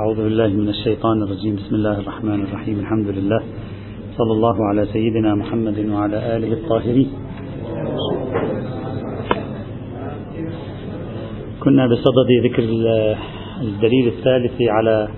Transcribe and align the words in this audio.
أعوذ 0.00 0.16
بالله 0.16 0.46
من 0.46 0.68
الشيطان 0.68 1.22
الرجيم. 1.22 1.56
بسم 1.56 1.74
الله 1.74 2.00
الرحمن 2.00 2.42
الرحيم. 2.42 2.78
الحمد 2.80 3.08
لله. 3.08 3.40
صلى 4.16 4.32
الله 4.32 4.56
على 4.68 4.86
سيدنا 4.86 5.34
محمد 5.34 5.78
وعلى 5.88 6.36
آله 6.36 6.52
الطاهرين. 6.52 7.08
كنا 11.60 11.86
بصدد 11.86 12.28
ذكر 12.44 12.62
الدليل 13.60 14.06
الثالث 14.06 14.56
على 14.60 15.08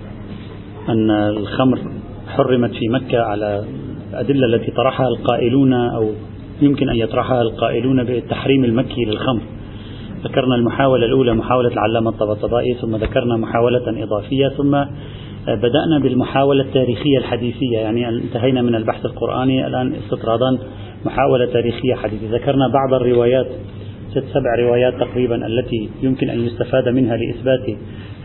أن 0.89 1.11
الخمر 1.11 1.79
حرمت 2.27 2.71
في 2.71 2.87
مكة 2.89 3.19
على 3.21 3.65
الأدلة 4.09 4.45
التي 4.45 4.71
طرحها 4.71 5.07
القائلون 5.07 5.73
أو 5.73 6.09
يمكن 6.61 6.89
أن 6.89 6.95
يطرحها 6.95 7.41
القائلون 7.41 8.03
بالتحريم 8.03 8.63
المكي 8.63 9.05
للخمر. 9.05 9.41
ذكرنا 10.25 10.55
المحاولة 10.55 11.05
الأولى 11.05 11.33
محاولة 11.33 11.69
العلامة 11.69 12.09
الطبطبائي 12.09 12.73
ثم 12.73 12.95
ذكرنا 12.95 13.37
محاولة 13.37 14.03
إضافية 14.03 14.47
ثم 14.47 14.71
بدأنا 15.47 15.99
بالمحاولة 16.03 16.63
التاريخية 16.63 17.17
الحديثية. 17.17 17.77
يعني 17.77 18.09
انتهينا 18.09 18.61
من 18.61 18.75
البحث 18.75 19.05
القرآني 19.05 19.67
الآن 19.67 19.93
استطرادا 19.93 20.57
محاولة 21.05 21.45
تاريخية 21.45 21.95
حديثية. 21.95 22.35
ذكرنا 22.35 22.67
بعض 22.67 23.01
الروايات 23.01 23.47
ست 24.11 24.23
سبع 24.33 24.55
روايات 24.59 24.93
تقريبا 24.93 25.47
التي 25.47 25.89
يمكن 26.01 26.29
أن 26.29 26.39
يستفاد 26.39 26.89
منها 26.89 27.17
لإثبات 27.17 27.77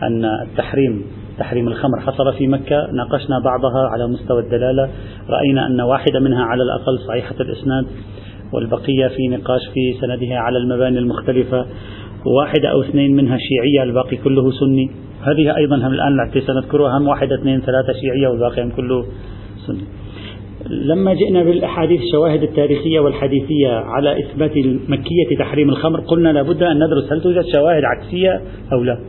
أن 0.03 0.25
التحريم 0.25 1.05
تحريم 1.39 1.67
الخمر 1.67 1.99
حصل 1.99 2.33
في 2.33 2.47
مكة. 2.47 2.91
ناقشنا 2.91 3.39
بعضها 3.39 3.89
على 3.89 4.07
مستوى 4.07 4.39
الدلالة. 4.41 4.89
رأينا 5.29 5.67
أن 5.67 5.81
واحدة 5.81 6.19
منها 6.19 6.43
على 6.43 6.63
الأقل 6.63 6.99
صحيحة 7.07 7.35
الإسناد. 7.39 7.85
والبقية 8.53 9.07
في 9.07 9.27
نقاش 9.27 9.61
في 9.73 9.93
سندها 10.01 10.37
على 10.37 10.57
المباني 10.57 10.99
المختلفة 10.99 11.65
واحدة 12.25 12.69
أو 12.69 12.81
اثنين 12.81 13.15
منها 13.15 13.37
شيعية 13.37 13.83
الباقي 13.83 14.17
كله 14.17 14.51
سني. 14.51 14.91
هذه 15.21 15.57
أيضا 15.57 15.75
هم 15.75 15.93
الآن 15.93 16.19
التي 16.27 16.41
سنذكرها 16.41 16.97
هم 16.97 17.07
واحدة 17.07 17.35
اثنين 17.35 17.61
ثلاثة 17.61 17.93
شيعية 18.01 18.27
والباقي 18.27 18.63
هم 18.63 18.69
كله 18.69 19.05
سني. 19.67 19.83
لما 20.69 21.13
جئنا 21.13 21.43
بالأحاديث 21.43 22.01
الشواهد 22.01 22.43
التاريخية 22.43 22.99
والحديثية 22.99 23.69
على 23.69 24.19
إثبات 24.19 24.57
مكية 24.89 25.37
تحريم 25.39 25.69
الخمر 25.69 25.99
قلنا 25.99 26.29
لابد 26.29 26.63
أن 26.63 26.75
ندرس 26.75 27.13
هل 27.13 27.21
توجد 27.21 27.45
شواهد 27.51 27.83
عكسية 27.83 28.41
أو 28.73 28.83
لا. 28.83 28.99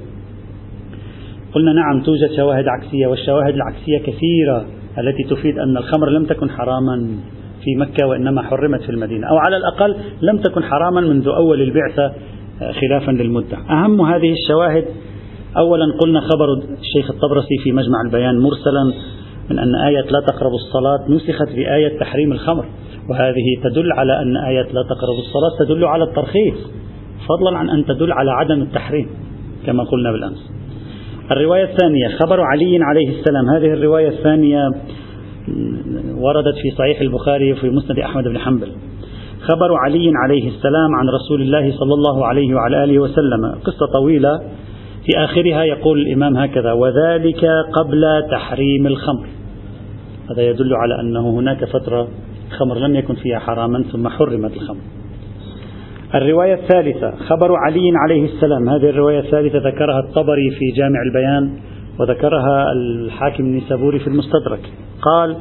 قلنا 1.54 1.72
نعم 1.72 2.02
توجد 2.02 2.36
شواهد 2.36 2.64
عكسية 2.68 3.06
والشواهد 3.06 3.54
العكسية 3.54 3.98
كثيرة 3.98 4.66
التي 4.98 5.22
تفيد 5.22 5.58
أن 5.58 5.76
الخمر 5.76 6.08
لم 6.08 6.24
تكن 6.24 6.50
حراما. 6.50 7.08
في 7.64 7.76
مكة 7.76 8.06
وإنما 8.06 8.42
حرمت 8.42 8.82
في 8.82 8.90
المدينة 8.90 9.26
أو 9.26 9.36
على 9.36 9.56
الأقل 9.56 9.96
لم 10.22 10.38
تكن 10.38 10.62
حراما 10.62 11.00
منذ 11.00 11.28
أول 11.28 11.62
البعثة 11.62 12.12
آه، 12.62 12.72
خلافا 12.72 13.10
للمدة. 13.10 13.58
أهم 13.70 14.00
هذه 14.00 14.32
الشواهد 14.32 14.84
أولا 15.56 15.84
قلنا 16.00 16.20
خبر 16.20 16.46
الشيخ 16.80 17.10
الطبرسي 17.10 17.58
في 17.64 17.72
مجمع 17.72 18.00
البيان 18.06 18.38
مرسلا 18.38 18.92
من 19.50 19.58
أن 19.58 19.74
آية 19.74 20.02
لا 20.10 20.20
تقربوا 20.26 20.56
الصلاة 20.56 21.10
نسخت 21.10 21.56
بآية 21.56 21.98
تحريم 21.98 22.32
الخمر 22.32 22.64
وهذه 23.10 23.44
تدل 23.64 23.92
على 23.92 24.22
أن 24.22 24.36
آية 24.36 24.62
لا 24.62 24.82
تقربوا 24.82 25.18
الصلاة 25.18 25.66
تدل 25.66 25.84
على 25.84 26.04
الترخيص 26.04 26.54
فضلا 27.28 27.58
عن 27.58 27.70
أن 27.70 27.84
تدل 27.84 28.12
على 28.12 28.30
عدم 28.30 28.62
التحريم 28.62 29.08
كما 29.66 29.84
قلنا 29.84 30.12
بالأمس. 30.12 30.50
الرواية 31.30 31.64
الثانية 31.64 32.08
خبر 32.08 32.40
علي 32.40 32.78
عليه 32.82 33.08
السلام 33.08 33.50
هذه 33.50 33.72
الرواية 33.72 34.08
الثانية 34.08 34.68
وردت 36.16 36.54
في 36.62 36.70
صحيح 36.78 37.00
البخاري 37.00 37.52
وفي 37.52 37.70
مسند 37.70 37.98
أحمد 37.98 38.24
بن 38.24 38.38
حنبل. 38.38 38.68
خبر 39.40 39.74
علي 39.84 40.12
عليه 40.24 40.48
السلام 40.48 40.94
عن 40.94 41.08
رسول 41.08 41.42
الله 41.42 41.70
صلى 41.70 41.94
الله 41.94 42.26
عليه 42.26 42.54
وعلى 42.54 42.84
آله 42.84 42.98
وسلم. 42.98 43.54
قصة 43.64 43.86
طويلة. 43.92 44.38
في 45.06 45.24
آخرها 45.24 45.64
يقول 45.64 45.98
الإمام 45.98 46.36
هكذا 46.36 46.72
وذلك 46.72 47.44
قبل 47.72 48.22
تحريم 48.30 48.86
الخمر. 48.86 49.26
هذا 50.30 50.42
يدل 50.42 50.74
على 50.74 51.00
أنه 51.00 51.30
هناك 51.30 51.64
فترة 51.64 52.08
الخمر 52.50 52.78
لم 52.78 52.94
يكن 52.94 53.14
فيها 53.14 53.38
حراما 53.38 53.84
ثم 53.92 54.08
حرمت 54.08 54.52
الخمر. 54.52 54.80
الرواية 56.14 56.54
الثالثة 56.54 57.10
خبر 57.10 57.56
علي 57.56 57.90
عليه 58.04 58.24
السلام. 58.24 58.68
هذه 58.68 58.90
الرواية 58.90 59.18
الثالثة 59.18 59.58
ذكرها 59.58 60.00
الطبري 60.00 60.50
في 60.50 60.70
جامع 60.76 61.02
البيان. 61.02 61.58
وذكرها 62.00 62.72
الحاكم 62.72 63.44
النسابوري 63.44 63.98
في 63.98 64.06
المستدرك. 64.06 64.72
قال 65.02 65.36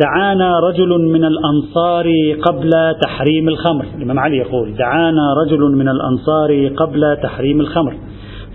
دعانا 0.00 0.60
رجل 0.60 0.88
من 0.88 1.24
الأنصار 1.24 2.06
قبل 2.42 2.70
تحريم 3.02 3.48
الخمر. 3.48 3.84
الإمام 3.96 4.18
علي 4.18 4.36
يقول 4.36 4.74
دعانا 4.74 5.34
رجل 5.44 5.60
من 5.60 5.88
الأنصار 5.88 6.68
قبل 6.76 7.16
تحريم 7.22 7.60
الخمر. 7.60 7.94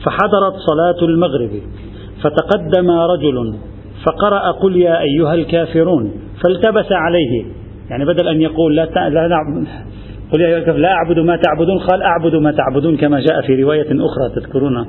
فحضرت 0.05 0.53
صلاة 0.53 1.09
المغرب 1.09 1.49
فتقدم 2.23 2.91
رجل 2.91 3.55
فقرأ 4.05 4.51
قل 4.51 4.77
يا 4.77 5.01
أيها 5.01 5.33
الكافرون. 5.33 6.11
فالتبس 6.43 6.91
عليه. 6.91 7.45
يعني 7.89 8.05
بدل 8.05 8.27
أن 8.27 8.41
يقول 8.41 8.75
لا, 8.75 9.09
لا 9.09 9.27
نعبد 9.27 9.67
قل 10.33 10.41
يا 10.41 10.47
أيها 10.47 10.57
الكافرون 10.57 10.81
لا 10.81 10.91
أعبد 10.91 11.19
ما 11.19 11.35
تعبدون. 11.35 11.77
قال 11.79 12.01
أعبد 12.01 12.35
ما 12.35 12.51
تعبدون 12.51 12.97
كما 12.97 13.19
جاء 13.19 13.41
في 13.41 13.63
رواية 13.63 13.87
أخرى 13.91 14.29
تذكرونها. 14.35 14.85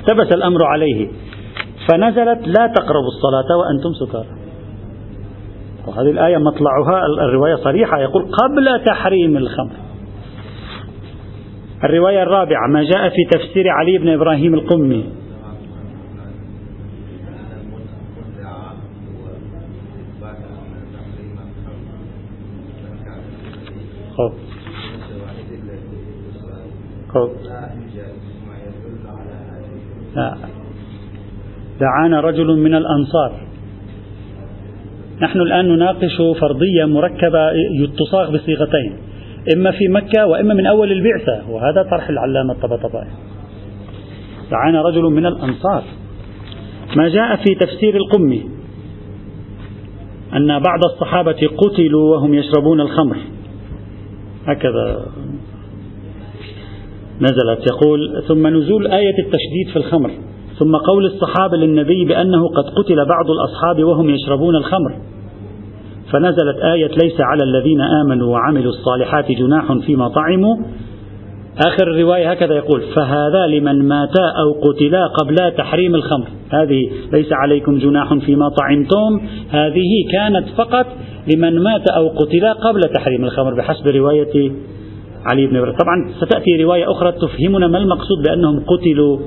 التبس 0.00 0.32
الأمر 0.32 0.64
عليه 0.64 1.08
فنزلت 1.88 2.48
لا 2.48 2.66
تقربوا 2.66 3.08
الصلاة 3.08 3.58
وأنتم 3.58 3.92
سكارى 4.06 4.40
وهذه 5.86 6.10
الآية 6.10 6.36
مطلعها 6.36 7.06
الرواية 7.06 7.56
صريحة 7.56 8.00
يقول 8.00 8.22
قبل 8.22 8.84
تحريم 8.84 9.36
الخمر 9.36 9.76
الرواية 11.84 12.22
الرابعة 12.22 12.68
ما 12.72 12.82
جاء 12.82 13.08
في 13.08 13.24
تفسير 13.30 13.68
علي 13.68 13.98
بن 13.98 14.08
إبراهيم 14.08 14.54
القمي 14.54 15.04
خوف. 24.16 24.32
خوف. 27.12 27.30
دعانا 31.80 32.20
رجل 32.20 32.46
من 32.46 32.74
الأنصار. 32.74 33.32
نحن 35.22 35.40
الآن 35.40 35.68
نناقش 35.68 36.16
فرضية 36.40 36.84
مركبة 36.84 37.52
تصاغ 37.98 38.30
بصيغتين 38.30 38.96
إما 39.56 39.70
في 39.70 39.88
مكة 39.88 40.26
وإما 40.26 40.54
من 40.54 40.66
أول 40.66 40.92
البعثة 40.92 41.50
وهذا 41.50 41.82
طرح 41.90 42.08
العلامة 42.08 42.52
الطبطبائي 42.52 43.10
دعانا 44.50 44.82
رجل 44.82 45.02
من 45.02 45.26
الأنصار. 45.26 45.82
ما 46.96 47.08
جاء 47.08 47.36
في 47.36 47.54
تفسير 47.54 47.96
القمي؟ 47.96 48.50
أن 50.34 50.58
بعض 50.58 50.84
الصحابة 50.84 51.48
قتلوا 51.56 52.16
وهم 52.16 52.34
يشربون 52.34 52.80
الخمر. 52.80 53.16
هكذا. 54.46 55.06
نزلت 57.20 57.66
يقول 57.72 58.22
ثم 58.28 58.46
نزول 58.46 58.86
آية 58.86 59.18
التشديد 59.18 59.68
في 59.72 59.76
الخمر 59.76 60.10
ثم 60.60 60.76
قول 60.76 61.06
الصحابة 61.06 61.56
للنبي 61.56 62.04
بأنه 62.04 62.48
قد 62.48 62.64
قتل 62.64 63.04
بعض 63.04 63.30
الأصحاب 63.30 63.84
وهم 63.84 64.10
يشربون 64.10 64.56
الخمر. 64.56 64.96
فنزلت 66.12 66.56
آية 66.74 66.90
ليس 67.02 67.20
على 67.20 67.44
الذين 67.44 67.80
آمنوا 67.80 68.32
وعملوا 68.32 68.72
الصالحات 68.72 69.32
جناح 69.32 69.72
فيما 69.72 70.08
طعموا. 70.08 70.56
آخر 71.66 71.90
الرواية 71.90 72.30
هكذا 72.30 72.54
يقول 72.54 72.82
فهذا 72.96 73.46
لمن 73.46 73.88
ماتا 73.88 74.24
أو 74.24 74.52
قتلا 74.52 75.06
قبل 75.06 75.36
تحريم 75.58 75.94
الخمر. 75.94 76.28
هذه 76.50 76.90
ليس 77.12 77.32
عليكم 77.32 77.78
جناح 77.78 78.14
فيما 78.14 78.48
طعمتم. 78.48 79.26
هذه 79.50 79.90
كانت 80.12 80.48
فقط 80.48 80.86
لمن 81.34 81.58
مات 81.58 81.90
أو 81.90 82.08
قتلا 82.08 82.52
قبل 82.52 82.80
تحريم 82.80 83.24
الخمر 83.24 83.54
بحسب 83.54 83.88
رواية 83.88 84.52
علي 85.24 85.46
بن 85.46 85.72
طبعا 85.72 86.12
ستأتي 86.20 86.62
رواية 86.62 86.90
أخرى 86.90 87.12
تفهمنا 87.12 87.66
ما 87.66 87.78
المقصود 87.78 88.18
بأنهم 88.28 88.64
قتلوا 88.66 89.18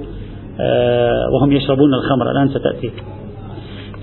آه، 0.60 1.30
وهم 1.34 1.52
يشربون 1.52 1.94
الخمر. 1.94 2.32
الآن 2.32 2.48
ستأتي. 2.48 2.92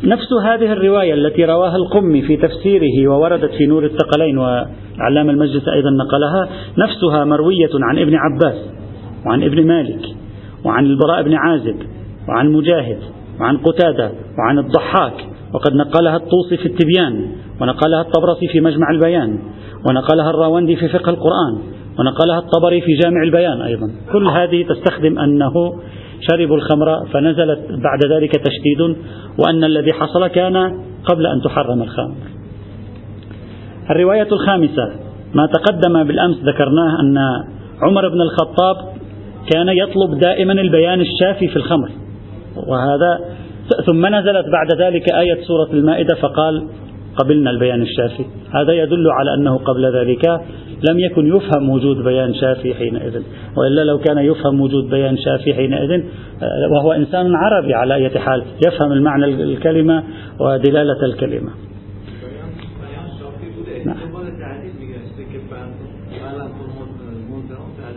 نفس 0.05 0.33
هذه 0.45 0.73
الرواية 0.73 1.15
التي 1.15 1.45
رواها 1.45 1.77
القمي 1.77 2.23
في 2.23 2.37
تفسيره 2.37 3.09
ووردت 3.09 3.51
في 3.59 3.67
نور 3.67 3.85
الثقلين 3.85 4.39
وعلام 4.39 5.31
المجلس 5.31 5.69
أيضا 5.69 5.91
نقلها 5.91 6.49
نفسها 6.79 7.25
مروية 7.25 7.71
عن 7.75 7.99
ابن 7.99 8.15
عباس 8.15 8.71
وعن 9.27 9.43
ابن 9.43 9.67
مالك 9.67 10.01
وعن 10.65 10.87
البراء 10.87 11.23
بن 11.23 11.35
عازب 11.35 11.77
وعن 12.29 12.53
مجاهد 12.53 12.99
وعن 13.41 13.57
قتادة 13.57 14.11
وعن 14.39 14.59
الضحاك. 14.59 15.27
وقد 15.55 15.75
نقلها 15.75 16.17
الطوسي 16.17 16.57
في 16.57 16.67
التبيان 16.67 17.33
ونقلها 17.61 18.01
الطبرسي 18.01 18.49
في 18.49 18.61
مجمع 18.61 18.91
البيان 18.91 19.39
ونقلها 19.89 20.31
الراوندي 20.31 20.77
في 20.77 20.89
فقه 20.89 21.11
القرآن 21.11 21.59
ونقلها 22.01 22.39
الطبري 22.39 22.81
في 22.81 22.95
جامع 22.95 23.23
البيان 23.23 23.61
أيضا. 23.61 23.91
كل 24.13 24.27
هذه 24.27 24.67
تستخدم 24.69 25.19
أنه 25.19 25.53
شربوا 26.31 26.57
الخمر 26.57 27.07
فنزلت 27.13 27.61
بعد 27.71 28.05
ذلك 28.13 28.31
تشديد 28.31 28.97
وأن 29.39 29.65
الذي 29.65 29.93
حصل 29.93 30.27
كان 30.27 30.57
قبل 31.05 31.27
أن 31.27 31.41
تحرم 31.45 31.83
الخمر. 31.83 32.15
الرواية 33.91 34.29
الخامسة 34.33 34.93
ما 35.35 35.47
تقدم 35.47 36.05
بالأمس 36.05 36.37
ذكرناه 36.37 37.01
أن 37.01 37.19
عمر 37.83 38.09
بن 38.09 38.21
الخطاب 38.21 38.77
كان 39.55 39.69
يطلب 39.69 40.19
دائما 40.21 40.53
البيان 40.53 41.01
الشافي 41.01 41.49
في 41.49 41.57
الخمر. 41.57 41.91
وهذا 42.67 43.21
ثم 43.87 44.07
نزلت 44.07 44.47
بعد 44.53 44.81
ذلك 44.81 45.15
آية 45.15 45.43
سورة 45.43 45.69
المائدة 45.73 46.15
فقال 46.15 46.67
قبلنا 47.17 47.51
البيان 47.51 47.83
الشافي. 47.83 48.25
هذا 48.55 48.73
يدل 48.73 49.11
على 49.11 49.35
أنه 49.35 49.59
قبل 49.59 49.97
ذلك 49.97 50.41
لم 50.89 50.99
يكن 50.99 51.37
يفهم 51.37 51.71
وجود 51.71 52.05
بيان 52.05 52.35
شافي 52.35 52.75
حينئذ 52.75 53.23
وإلا 53.57 53.85
لو 53.85 53.99
كان 53.99 54.19
يفهم 54.19 54.61
وجود 54.61 54.91
بيان 54.91 55.17
شافي 55.17 55.55
حينئذ 55.55 56.03
وهو 56.73 56.93
إنسان 56.93 57.35
عربي 57.35 57.75
على 57.75 57.95
أي 57.95 58.19
حال 58.19 58.45
يفهم 58.67 58.93
المعنى 58.93 59.25
الكلمة 59.25 60.05
ودلالة 60.41 61.05
الكلمة 61.05 61.51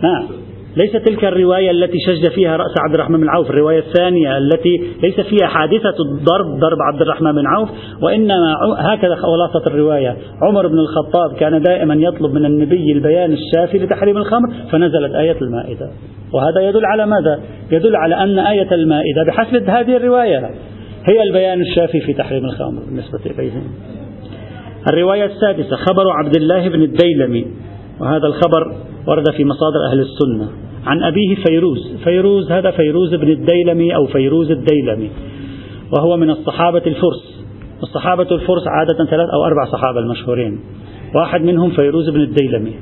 نعم. 0.02 0.43
ليس 0.76 0.92
تلك 0.92 1.24
الرواية 1.24 1.70
التي 1.70 1.98
شج 2.06 2.28
فيها 2.34 2.56
رأس 2.56 2.74
عبد 2.86 2.94
الرحمن 2.94 3.20
بن 3.20 3.28
عوف 3.28 3.50
الرواية 3.50 3.78
الثانية 3.78 4.38
التي 4.38 4.82
ليس 5.02 5.20
فيها 5.20 5.48
حادثة 5.48 5.94
الضرب 6.10 6.46
ضرب 6.46 6.78
عبد 6.92 7.02
الرحمن 7.02 7.32
بن 7.32 7.46
عوف 7.46 7.68
وإنما 8.02 8.54
هكذا 8.78 9.14
خلاصة 9.14 9.66
الرواية. 9.66 10.16
عمر 10.42 10.66
بن 10.66 10.78
الخطاب 10.78 11.36
كان 11.36 11.62
دائما 11.62 11.94
يطلب 11.94 12.34
من 12.34 12.44
النبي 12.44 12.92
البيان 12.92 13.32
الشافي 13.32 13.78
لتحريم 13.78 14.16
الخمر 14.16 14.48
فنزلت 14.72 15.14
آية 15.14 15.36
المائدة. 15.42 15.90
وهذا 16.32 16.68
يدل 16.68 16.86
على 16.86 17.06
ماذا؟ 17.06 17.40
يدل 17.72 17.96
على 17.96 18.14
أن 18.14 18.38
آية 18.38 18.74
المائدة 18.74 19.24
بحسب 19.26 19.70
هذه 19.70 19.96
الرواية 19.96 20.50
هي 21.04 21.22
البيان 21.22 21.60
الشافي 21.60 22.00
في 22.00 22.12
تحريم 22.12 22.44
الخمر 22.44 22.82
بالنسبة 22.86 23.20
إليهم. 23.26 23.62
الرواية 24.88 25.24
السادسة 25.24 25.76
خبر 25.76 26.04
عبد 26.10 26.36
الله 26.36 26.68
بن 26.68 26.82
الديلمي. 26.82 27.46
وهذا 28.00 28.26
الخبر 28.26 28.74
ورد 29.06 29.30
في 29.36 29.44
مصادر 29.44 29.86
أهل 29.90 30.00
السنة. 30.00 30.48
عن 30.86 31.02
أبيه 31.02 31.34
فيروز. 31.46 31.96
فيروز 32.04 32.52
هذا 32.52 32.70
فيروز 32.70 33.14
بن 33.14 33.28
الديلمي 33.28 33.94
أو 33.94 34.06
فيروز 34.06 34.50
الديلمي 34.50 35.10
وهو 35.96 36.16
من 36.16 36.30
الصحابة 36.30 36.82
الفرس. 36.86 37.44
الصحابة 37.82 38.26
الفرس 38.32 38.62
عادة 38.66 39.04
ثلاث 39.10 39.28
أو 39.30 39.44
أربع 39.44 39.64
صحابة 39.72 39.98
المشهورين. 39.98 40.60
واحد 41.14 41.42
منهم 41.42 41.70
فيروز 41.70 42.08
بن 42.08 42.20
الديلمي 42.20 42.74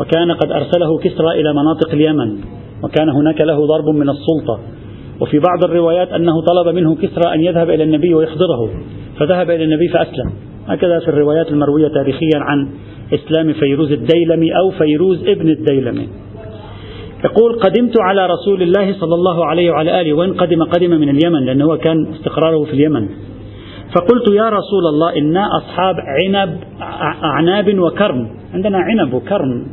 وكان 0.00 0.32
قد 0.32 0.52
أرسله 0.52 0.98
كسرى 0.98 1.40
إلى 1.40 1.52
مناطق 1.52 1.90
اليمن 1.92 2.38
وكان 2.82 3.08
هناك 3.08 3.40
له 3.40 3.66
ضرب 3.66 3.88
من 3.94 4.08
السلطة. 4.08 4.60
وفي 5.20 5.38
بعض 5.38 5.64
الروايات 5.64 6.08
أنه 6.08 6.40
طلب 6.40 6.74
منه 6.74 6.96
كسرى 6.96 7.34
أن 7.34 7.40
يذهب 7.40 7.70
إلى 7.70 7.84
النبي 7.84 8.14
ويحضره 8.14 8.70
فذهب 9.18 9.50
إلى 9.50 9.64
النبي 9.64 9.88
فأسلم. 9.88 10.32
هكذا 10.66 10.98
في 10.98 11.08
الروايات 11.08 11.48
المروية 11.48 11.88
تاريخيا 11.88 12.38
عن 12.38 12.68
إسلام 13.14 13.52
فيروز 13.52 13.92
الديلمي 13.92 14.56
أو 14.58 14.70
فيروز 14.70 15.28
ابن 15.28 15.48
الديلمي. 15.48 16.08
يقول 17.24 17.60
قدمت 17.60 18.00
على 18.00 18.26
رسول 18.26 18.62
الله 18.62 18.92
صلى 18.92 19.14
الله 19.14 19.46
عليه 19.46 19.70
وعلى 19.70 20.00
آله. 20.00 20.12
وإن 20.12 20.32
قدم 20.32 20.62
قدم 20.62 20.90
من 20.90 21.08
اليمن 21.08 21.44
لأنه 21.44 21.64
هو 21.64 21.76
كان 21.76 22.06
استقراره 22.06 22.64
في 22.64 22.72
اليمن. 22.72 23.08
فقلت 23.96 24.28
يا 24.28 24.48
رسول 24.48 24.86
الله 24.92 25.18
إنا 25.18 25.48
أصحاب 25.56 25.96
عنب 25.98 26.56
أعناب 27.22 27.78
وكرم. 27.78 28.30
عندنا 28.54 28.78
عنب 28.78 29.14
وكرم. 29.14 29.66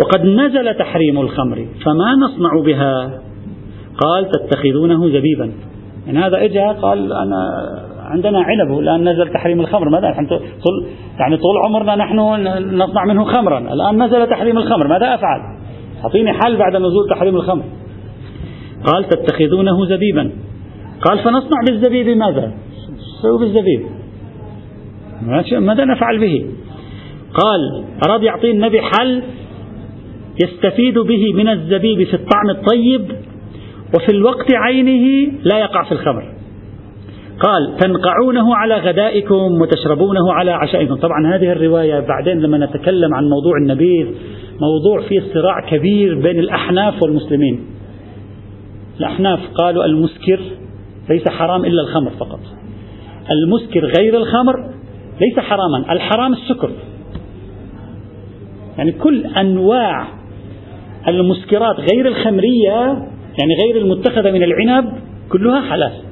وقد 0.00 0.24
نزل 0.24 0.74
تحريم 0.74 1.20
الخمر 1.20 1.66
فما 1.84 2.14
نصنع 2.14 2.62
بها؟ 2.64 3.20
قال 3.98 4.30
تتخذونه 4.30 5.08
زبيبا. 5.08 5.52
يعني 6.06 6.18
هذا 6.18 6.44
اجى 6.44 6.80
قال 6.82 7.12
أنا 7.12 7.40
عندنا 8.10 8.42
عنب 8.42 8.78
الان 8.78 9.08
نزل 9.08 9.28
تحريم 9.28 9.60
الخمر 9.60 9.88
ماذا 9.88 10.14
طول 10.28 10.86
يعني 11.20 11.36
طول 11.36 11.58
عمرنا 11.66 11.96
نحن 11.96 12.18
نصنع 12.76 13.04
منه 13.04 13.24
خمرا 13.24 13.58
الآن 13.58 14.02
نزل 14.02 14.26
تحريم 14.26 14.58
الخمر 14.58 14.88
ماذا 14.88 15.14
أفعل؟ 15.14 15.40
أعطيني 16.04 16.32
حل 16.32 16.56
بعد 16.56 16.76
نزول 16.76 17.08
تحريم 17.10 17.36
الخمر 17.36 17.64
قال 18.84 19.04
تتخذونه 19.08 19.86
زبيبا 19.86 20.30
قال 21.00 21.18
فنصنع 21.18 21.58
بالزبيب 21.68 22.16
ماذا؟ 22.16 22.52
سووا 23.22 23.38
بالزبيب 23.38 23.82
ماذا 25.60 25.84
نفعل 25.84 26.18
به؟ 26.18 26.46
قال 27.34 27.84
أراد 28.08 28.22
يعطي 28.22 28.50
النبي 28.50 28.80
حل 28.80 29.22
يستفيد 30.44 30.98
به 30.98 31.34
من 31.34 31.48
الزبيب 31.48 32.04
في 32.04 32.14
الطعم 32.14 32.50
الطيب 32.50 33.12
وفي 33.94 34.12
الوقت 34.12 34.54
عينه 34.54 35.32
لا 35.42 35.58
يقع 35.58 35.84
في 35.84 35.92
الخمر 35.92 36.39
قال 37.40 37.76
تنقعونه 37.76 38.56
على 38.56 38.74
غدائكم 38.74 39.60
وتشربونه 39.60 40.32
على 40.32 40.50
عشائكم. 40.50 40.94
طبعا 40.94 41.36
هذه 41.36 41.52
الرواية 41.52 42.00
بعدين 42.00 42.40
لما 42.40 42.58
نتكلم 42.58 43.14
عن 43.14 43.24
موضوع 43.24 43.52
النبيذ 43.62 44.06
موضوع 44.60 45.08
فيه 45.08 45.22
صراع 45.34 45.70
كبير 45.70 46.14
بين 46.14 46.38
الأحناف 46.38 47.02
والمسلمين. 47.02 47.60
الأحناف 49.00 49.40
قالوا 49.54 49.84
المسكر 49.84 50.40
ليس 51.10 51.28
حرام 51.28 51.64
إلا 51.64 51.82
الخمر 51.82 52.10
فقط. 52.10 52.40
المسكر 53.30 53.92
غير 53.98 54.16
الخمر 54.16 54.70
ليس 55.20 55.38
حراما. 55.38 55.92
الحرام 55.92 56.32
السكر. 56.32 56.70
يعني 58.78 58.92
كل 58.92 59.26
أنواع 59.26 60.08
المسكرات 61.08 61.76
غير 61.92 62.08
الخمرية 62.08 62.80
يعني 63.38 63.54
غير 63.64 63.82
المتخذة 63.82 64.30
من 64.30 64.42
العنب 64.42 64.92
كلها 65.32 65.60
حلال. 65.60 66.09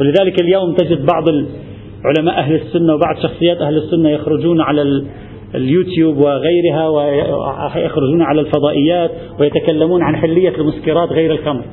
ولذلك 0.00 0.40
اليوم 0.40 0.74
تجد 0.74 1.06
بعض 1.06 1.24
علماء 2.04 2.38
أهل 2.38 2.54
السنة 2.54 2.94
وبعض 2.94 3.16
شخصيات 3.22 3.56
أهل 3.56 3.76
السنة 3.76 4.10
يخرجون 4.10 4.60
على 4.60 4.82
اليوتيوب 5.54 6.16
وغيرها 6.16 6.88
ويخرجون 6.88 8.22
على 8.22 8.40
الفضائيات 8.40 9.10
ويتكلمون 9.40 10.02
عن 10.02 10.16
حلية 10.16 10.54
المسكرات 10.58 11.12
غير 11.12 11.32
الخمر. 11.32 11.64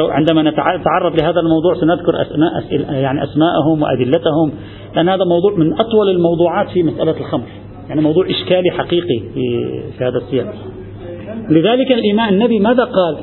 عندما 0.00 0.42
نتعرض 0.80 1.20
لهذا 1.20 1.40
الموضوع 1.40 1.74
سنذكر 1.74 2.22
أسماء 2.22 2.50
يعني 2.94 3.24
أسماءهم 3.24 3.82
وأدلتهم 3.82 4.52
لأن 4.96 5.08
هذا 5.08 5.24
موضوع 5.24 5.54
من 5.56 5.72
أطول 5.72 6.08
الموضوعات 6.10 6.68
في 6.68 6.82
مسألة 6.82 7.20
الخمر. 7.20 7.46
يعني 7.88 8.00
موضوع 8.00 8.26
إشكالي 8.30 8.70
حقيقي 8.70 9.20
في, 9.98 10.04
هذا 10.04 10.16
السياق. 10.16 10.54
لذلك 11.50 11.92
الإمام 11.92 12.34
النبي 12.34 12.58
ماذا 12.58 12.84
قال؟ 12.84 13.16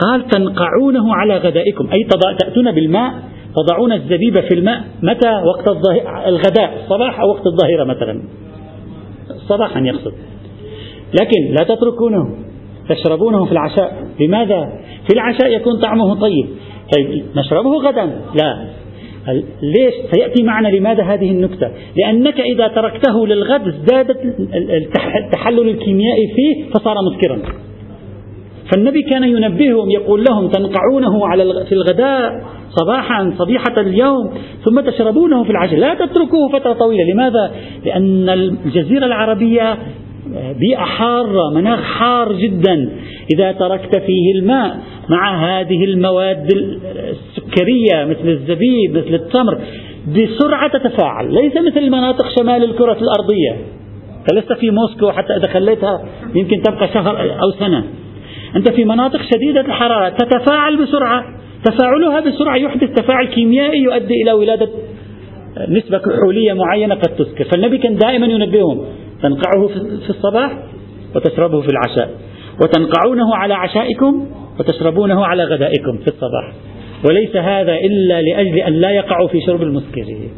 قال 0.00 0.26
تنقعونه 0.26 1.14
على 1.14 1.36
غدائكم. 1.36 1.88
أي 1.92 2.08
تأتون 2.38 2.72
بالماء 2.72 3.12
تضعون 3.56 3.92
الزبيب 3.92 4.40
في 4.40 4.54
الماء 4.54 4.84
متى 5.02 5.30
وقت 5.30 5.68
الغداء 6.26 6.82
الصباح 6.82 7.20
أو 7.20 7.28
وقت 7.28 7.46
الظهيرة 7.46 7.84
مثلا. 7.84 8.22
صباحا 9.48 9.80
يقصد. 9.80 10.12
لكن 11.20 11.54
لا 11.58 11.74
تتركونه 11.74 12.36
تشربونه 12.88 13.44
في 13.44 13.52
العشاء. 13.52 14.06
لماذا؟ 14.20 14.72
في 15.08 15.14
العشاء 15.14 15.52
يكون 15.52 15.80
طعمه 15.80 16.14
طيب. 16.20 16.46
طيب 16.96 17.24
نشربه 17.36 17.70
غدا؟ 17.70 18.04
لا. 18.42 18.68
ليش؟ 19.62 19.94
سيأتي 20.14 20.42
معنا 20.42 20.68
لماذا 20.68 21.02
هذه 21.02 21.30
النكتة؟ 21.30 21.70
لأنك 21.96 22.40
إذا 22.40 22.68
تركته 22.68 23.26
للغد 23.26 23.68
ازدادت 23.68 24.18
التحلل 25.24 25.68
الكيميائي 25.68 26.26
فيه 26.36 26.70
فصار 26.70 26.94
مسكرا 27.10 27.42
فالنبي 28.72 29.02
كان 29.02 29.24
ينبههم 29.24 29.90
يقول 29.90 30.24
لهم 30.24 30.48
تنقعونه 30.48 31.26
على 31.26 31.64
في 31.68 31.72
الغداء 31.72 32.32
صباحا 32.70 33.32
صبيحة 33.38 33.80
اليوم 33.80 34.34
ثم 34.64 34.80
تشربونه 34.80 35.44
في 35.44 35.50
العشاء. 35.50 35.78
لا 35.78 35.94
تتركوه 35.94 36.48
فترة 36.52 36.72
طويلة. 36.72 37.12
لماذا؟ 37.12 37.52
لأن 37.84 38.28
الجزيرة 38.28 39.06
العربية 39.06 39.78
بيئة 40.58 40.84
حارة 40.84 41.54
مناخ 41.54 41.82
حار 41.82 42.32
جدا. 42.32 42.90
إذا 43.34 43.52
تركت 43.52 43.96
فيه 43.96 44.34
الماء 44.38 44.78
مع 45.08 45.44
هذه 45.44 45.84
المواد 45.84 46.48
السكرية 47.10 48.04
مثل 48.04 48.28
الزبيب 48.28 48.90
مثل 48.90 49.14
التمر 49.14 49.58
بسرعة 50.08 50.70
تتفاعل. 50.78 51.34
ليس 51.34 51.56
مثل 51.56 51.90
مناطق 51.90 52.26
شمال 52.38 52.64
الكرة 52.64 52.98
الأرضية. 53.00 53.56
فلست 54.30 54.52
في 54.52 54.70
موسكو 54.70 55.10
حتى 55.10 55.36
إذا 55.36 55.48
خليتها؟ 55.48 56.04
يمكن 56.34 56.62
تبقى 56.62 56.88
شهر 56.88 57.20
أو 57.42 57.50
سنة. 57.50 57.84
أنت 58.56 58.70
في 58.70 58.84
مناطق 58.84 59.20
شديدة 59.34 59.60
الحرارة 59.60 60.08
تتفاعل 60.08 60.76
بسرعة. 60.76 61.24
تفاعلها 61.64 62.20
بسرعة 62.20 62.56
يحدث 62.56 62.90
تفاعل 62.90 63.26
كيميائي 63.26 63.82
يؤدي 63.82 64.22
إلى 64.22 64.32
ولادة 64.32 64.68
نسبة 65.68 65.98
كحولية 65.98 66.52
معينة 66.52 66.94
قد 66.94 67.16
تسكر. 67.16 67.44
فالنبي 67.44 67.78
كان 67.78 67.96
دائما 67.96 68.26
ينبههم 68.26 68.84
تنقعه 69.22 69.66
في 70.06 70.10
الصباح 70.10 70.52
وتشربه 71.16 71.60
في 71.60 71.68
العشاء 71.68 72.10
وتنقعونه 72.62 73.34
على 73.34 73.54
عشائكم 73.54 74.26
وتشربونه 74.60 75.26
على 75.26 75.44
غدائكم 75.44 75.98
في 75.98 76.08
الصباح. 76.08 76.52
وليس 77.08 77.36
هذا 77.36 77.74
إلا 77.74 78.22
لأجل 78.22 78.58
أن 78.58 78.72
لا 78.72 78.90
يقعوا 78.90 79.28
في 79.28 79.40
شرب 79.46 79.62
المسكرين 79.62 80.30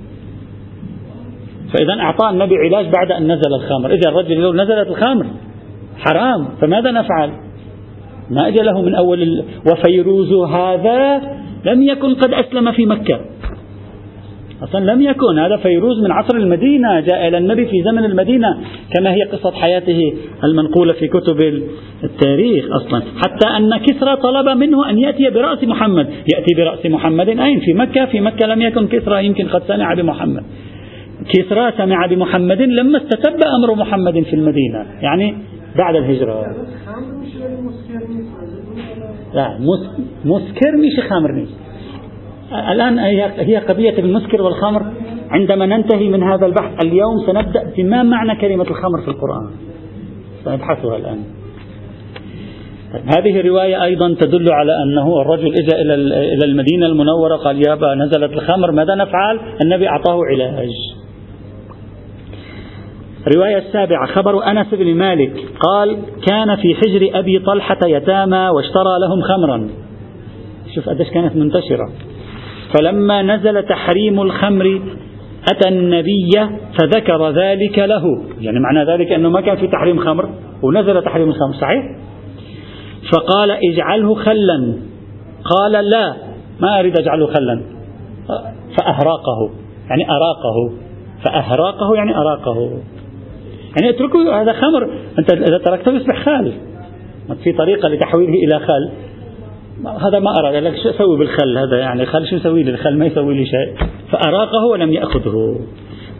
فإذا 1.72 2.00
أعطى 2.00 2.30
النبي 2.30 2.54
علاج 2.56 2.86
بعد 2.92 3.12
أن 3.12 3.32
نزل 3.32 3.54
الخمر. 3.54 3.90
إذا 3.90 4.08
الرجل 4.08 4.62
نزلت 4.62 4.88
الخمر 4.88 5.26
حرام 5.98 6.48
فماذا 6.60 6.90
نفعل؟ 6.90 7.43
ما 8.30 8.48
أجى 8.48 8.60
له 8.60 8.82
من 8.82 8.94
أول 8.94 9.44
وفيروز 9.72 10.32
هذا 10.32 11.22
لم 11.64 11.82
يكن 11.82 12.14
قد 12.14 12.32
أسلم 12.32 12.72
في 12.72 12.86
مكة. 12.86 13.20
أصلا 14.62 14.92
لم 14.92 15.00
يكن. 15.00 15.38
هذا 15.38 15.56
فيروز 15.56 16.02
من 16.04 16.12
عصر 16.12 16.36
المدينة 16.36 17.00
جاء 17.00 17.28
إلى 17.28 17.38
النبي 17.38 17.66
في 17.66 17.82
زمن 17.82 18.04
المدينة 18.04 18.48
كما 18.94 19.14
هي 19.14 19.22
قصة 19.22 19.50
حياته 19.50 20.12
المنقولة 20.44 20.92
في 20.92 21.08
كتب 21.08 21.36
التاريخ 22.04 22.64
أصلا. 22.72 23.02
حتى 23.16 23.48
أن 23.56 23.76
كسرى 23.76 24.16
طلب 24.16 24.58
منه 24.58 24.90
أن 24.90 24.98
يأتي 24.98 25.30
برأس 25.30 25.64
محمد. 25.64 26.06
يأتي 26.06 26.54
برأس 26.56 26.86
محمد 26.86 27.28
أين؟ 27.28 27.60
في 27.60 27.72
مكة. 27.72 28.04
في 28.04 28.20
مكة 28.20 28.46
لم 28.46 28.62
يكن 28.62 28.86
كسرى 28.86 29.26
يمكن 29.26 29.48
قد 29.48 29.62
سمع 29.68 29.94
بمحمد. 29.94 30.42
كسرى 31.34 31.72
سمع 31.78 32.06
بمحمد 32.06 32.62
لما 32.62 32.98
استتب 32.98 33.40
أمر 33.58 33.74
محمد 33.74 34.22
في 34.22 34.34
المدينة. 34.36 34.86
يعني 35.02 35.34
بعد 35.76 35.96
الهجرة. 35.96 36.56
لا 39.34 39.58
مسكر 40.24 40.76
مش 40.76 41.08
خمر 41.10 41.32
مش 41.32 41.48
الآن 42.72 42.98
هي 43.38 43.56
قضية 43.56 43.98
المسكر 43.98 44.42
والخمر 44.42 44.82
عندما 45.30 45.66
ننتهي 45.66 46.08
من 46.08 46.22
هذا 46.22 46.46
البحث 46.46 46.84
اليوم 46.84 47.26
سنبدأ 47.26 47.72
بما 47.76 48.02
معنى 48.02 48.40
كلمة 48.40 48.62
الخمر 48.62 49.02
في 49.04 49.08
القرآن. 49.08 49.50
سنبحثها 50.44 50.96
الآن. 50.96 51.18
هذه 53.16 53.40
الرواية 53.40 53.84
أيضا 53.84 54.14
تدل 54.14 54.50
على 54.50 54.72
أنه 54.82 55.20
الرجل 55.20 55.46
إجا 55.54 55.76
إلى 55.82 56.44
المدينة 56.44 56.86
المنورة 56.86 57.36
قال 57.36 57.68
يابا 57.68 57.94
نزلت 57.94 58.32
الخمر 58.32 58.72
ماذا 58.72 58.94
نفعل؟ 58.94 59.40
النبي 59.64 59.88
أعطاه 59.88 60.18
علاج. 60.32 60.93
الرواية 63.26 63.58
السابعة 63.58 64.06
خبر 64.06 64.50
أنس 64.50 64.74
بن 64.74 64.94
مالك 64.94 65.44
قال 65.60 65.98
كان 66.28 66.56
في 66.56 66.74
حجر 66.74 67.18
أبي 67.18 67.38
طلحة 67.38 67.78
يتامى 67.86 68.48
واشترى 68.48 68.98
لهم 69.00 69.22
خمرا. 69.22 69.68
شوف 70.74 70.88
قديش 70.88 71.10
كانت 71.10 71.36
منتشرة. 71.36 71.90
فلما 72.74 73.22
نزل 73.22 73.62
تحريم 73.62 74.22
الخمر 74.22 74.80
أتى 75.52 75.68
النبي 75.68 76.30
فذكر 76.78 77.30
ذلك 77.30 77.78
له. 77.78 78.02
يعني 78.40 78.60
معنى 78.60 78.84
ذلك 78.92 79.12
أنه 79.12 79.28
ما 79.28 79.40
كان 79.40 79.56
في 79.56 79.66
تحريم 79.66 79.98
خمر 79.98 80.28
ونزل 80.62 81.02
تحريم 81.02 81.28
الخمر 81.28 81.54
صحيح؟ 81.60 81.84
فقال 83.12 83.50
اجعله 83.50 84.14
خلا. 84.14 84.74
قال 85.44 85.72
لا 85.72 86.14
ما 86.60 86.80
أريد 86.80 86.98
أجعله 86.98 87.26
خلا. 87.26 87.62
فأهراقه 88.78 89.50
يعني 89.90 90.04
أراقه. 90.10 90.74
فأهراقه 91.24 91.94
يعني 91.96 92.16
أراقه. 92.16 92.80
يعني 93.80 93.90
اتركه 93.90 94.42
هذا 94.42 94.52
خمر. 94.52 94.88
أنت 95.18 95.32
إذا 95.32 95.58
تركته 95.58 95.92
يصبح 95.92 96.24
خال. 96.24 96.52
في 97.44 97.52
طريقة 97.52 97.88
لتحويله 97.88 98.32
إلى 98.32 98.58
خل 98.58 98.90
هذا 99.84 100.18
ما 100.18 100.30
أراد. 100.40 100.62
لك 100.62 100.74
شو 100.82 100.90
أسوي 100.90 101.18
بالخل 101.18 101.58
هذا؟ 101.58 101.78
يعني 101.78 102.02
الخل 102.02 102.26
شو 102.26 102.36
يسوي 102.36 102.62
لي؟ 102.62 102.70
الخل 102.70 102.98
ما 102.98 103.06
يسوي 103.06 103.34
لي 103.34 103.46
شيء. 103.46 103.88
فأراقه 104.10 104.66
ولم 104.72 104.92
يأخذه. 104.92 105.58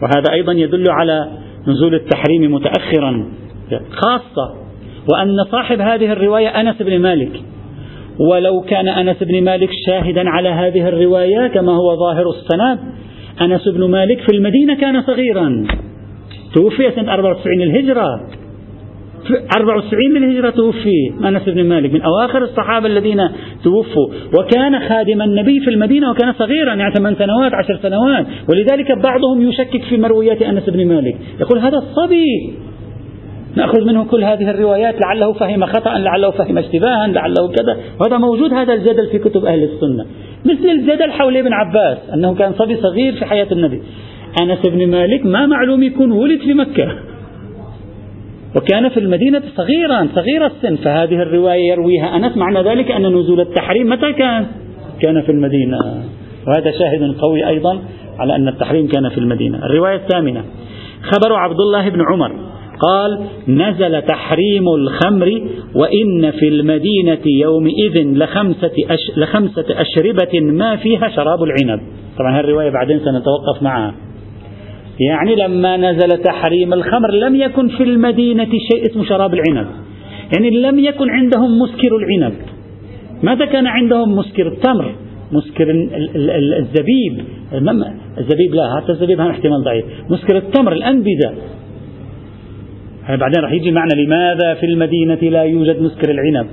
وهذا 0.01 0.33
أيضا 0.33 0.53
يدل 0.53 0.83
على 0.89 1.27
نزول 1.67 1.95
التحريم 1.95 2.53
متأخرا. 2.53 3.31
خاصة 3.91 4.55
وأن 5.11 5.43
صاحب 5.51 5.81
هذه 5.81 6.11
الرواية 6.11 6.47
أنس 6.47 6.81
بن 6.81 6.99
مالك. 6.99 7.41
ولو 8.31 8.61
كان 8.61 8.87
أنس 8.87 9.23
بن 9.23 9.43
مالك 9.43 9.69
شاهدا 9.87 10.29
على 10.29 10.49
هذه 10.49 10.87
الرواية 10.87 11.47
كما 11.47 11.71
هو 11.71 11.95
ظاهر 11.95 12.29
السند 12.29 12.79
أنس 13.41 13.67
بن 13.67 13.91
مالك 13.91 14.19
في 14.19 14.37
المدينة 14.37 14.75
كان 14.75 15.01
صغيرا. 15.01 15.67
توفي 16.55 16.91
سنة 16.91 17.13
94 17.13 17.61
الهجرة 17.61 18.07
94 19.57 20.13
للهجرة 20.17 20.49
توفي. 20.49 21.13
أنس 21.23 21.49
بن 21.49 21.63
مالك 21.63 21.93
من 21.93 22.01
أواخر 22.01 22.43
الصحابة 22.43 22.87
الذين 22.87 23.29
توفوا. 23.63 24.07
وكان 24.39 24.79
خادم 24.79 25.21
النبي 25.21 25.59
في 25.59 25.69
المدينة 25.69 26.11
وكان 26.11 26.33
صغيرا 26.33 26.73
يعني 26.73 26.93
ثمان 26.93 27.15
سنوات 27.15 27.53
عشر 27.53 27.79
سنوات. 27.83 28.25
ولذلك 28.49 28.91
بعضهم 28.91 29.41
يشكك 29.41 29.83
في 29.89 29.97
مرويات 29.97 30.41
أنس 30.41 30.69
بن 30.69 30.87
مالك. 30.87 31.15
يقول 31.39 31.59
هذا 31.59 31.77
الصبي. 31.77 32.53
نأخذ 33.55 33.85
منه 33.85 34.05
كل 34.05 34.23
هذه 34.23 34.49
الروايات 34.49 34.95
لعله 35.01 35.33
فهم 35.33 35.65
خطأ 35.65 35.99
لعله 35.99 36.31
فهم 36.31 36.57
اشتباها 36.57 37.07
لعله 37.07 37.47
كذا. 37.47 37.77
وهذا 37.99 38.17
موجود 38.17 38.53
هذا 38.53 38.73
الجدل 38.73 39.07
في 39.11 39.19
كتب 39.19 39.45
أهل 39.45 39.63
السنة. 39.63 40.05
مثل 40.45 40.69
الجدل 40.69 41.11
حول 41.11 41.37
ابن 41.37 41.53
عباس 41.53 41.97
أنه 42.13 42.35
كان 42.35 42.53
صبي 42.53 42.75
صغير 42.75 43.13
في 43.13 43.25
حياة 43.25 43.47
النبي. 43.51 43.81
أنس 44.41 44.67
بن 44.67 44.87
مالك 44.87 45.25
ما 45.25 45.45
معلوم 45.45 45.83
يكون 45.83 46.11
ولد 46.11 46.39
في 46.39 46.53
مكة. 46.53 46.95
وكان 48.55 48.89
في 48.89 48.99
المدينة 48.99 49.43
صغيرا 49.55 50.07
صغير 50.15 50.45
السن 50.45 50.75
فهذه 50.75 51.21
الرواية 51.21 51.71
يرويها 51.71 52.15
أنس 52.15 52.37
معنى 52.37 52.61
ذلك 52.61 52.91
أن 52.91 53.05
نزول 53.15 53.41
التحريم 53.41 53.89
متى 53.89 54.13
كان؟ 54.13 54.45
كان 55.01 55.21
في 55.21 55.31
المدينة. 55.31 55.77
وهذا 56.47 56.71
شاهد 56.71 57.15
قوي 57.19 57.47
أيضا 57.47 57.79
على 58.19 58.35
أن 58.35 58.47
التحريم 58.47 58.87
كان 58.87 59.09
في 59.09 59.17
المدينة. 59.17 59.65
الرواية 59.65 59.95
الثامنة. 59.95 60.43
خبر 61.01 61.33
عبد 61.33 61.59
الله 61.59 61.89
بن 61.89 62.01
عمر. 62.11 62.31
قال 62.79 63.19
نزل 63.47 64.01
تحريم 64.01 64.67
الخمر 64.67 65.41
وإن 65.75 66.31
في 66.31 66.47
المدينة 66.47 67.21
يومئذ 67.25 68.17
لخمسة, 68.17 68.71
أش 68.89 69.17
لخمسة 69.17 69.65
أشربة 69.69 70.39
ما 70.41 70.75
فيها 70.75 71.09
شراب 71.15 71.43
العنب. 71.43 71.81
طبعا 72.19 72.39
هالرواية 72.39 72.69
بعدين 72.69 72.99
سنتوقف 72.99 73.63
معها. 73.63 73.93
يعني 74.99 75.35
لما 75.35 75.77
نزل 75.77 76.17
تحريم 76.17 76.73
الخمر 76.73 77.11
لم 77.11 77.35
يكن 77.35 77.67
في 77.67 77.83
المدينة 77.83 78.49
شيء 78.71 78.85
اسمه 78.91 79.05
شراب 79.05 79.33
العنب. 79.33 79.67
يعني 80.35 80.49
لم 80.49 80.79
يكن 80.79 81.09
عندهم 81.09 81.59
مسكر 81.59 81.95
العنب. 81.95 82.33
ماذا 83.23 83.45
كان 83.45 83.67
عندهم 83.67 84.15
مسكر 84.15 84.47
التمر؟ 84.47 84.95
مسكر 85.31 85.71
الزبيب. 86.59 87.25
الزبيب 88.17 88.53
لا 88.53 88.81
حتى 88.81 88.91
الزبيب 88.91 89.19
هذا 89.19 89.29
احتمال 89.29 89.63
ضعيف. 89.63 89.85
مسكر 90.09 90.37
التمر 90.37 90.73
الأنبذة. 90.73 91.33
بعدين 93.09 93.43
راح 93.43 93.51
يجي 93.51 93.71
معنا 93.71 93.93
لماذا 93.93 94.53
في 94.53 94.65
المدينة 94.65 95.15
لا 95.15 95.43
يوجد 95.43 95.81
مسكر 95.81 96.11
العنب؟ 96.11 96.47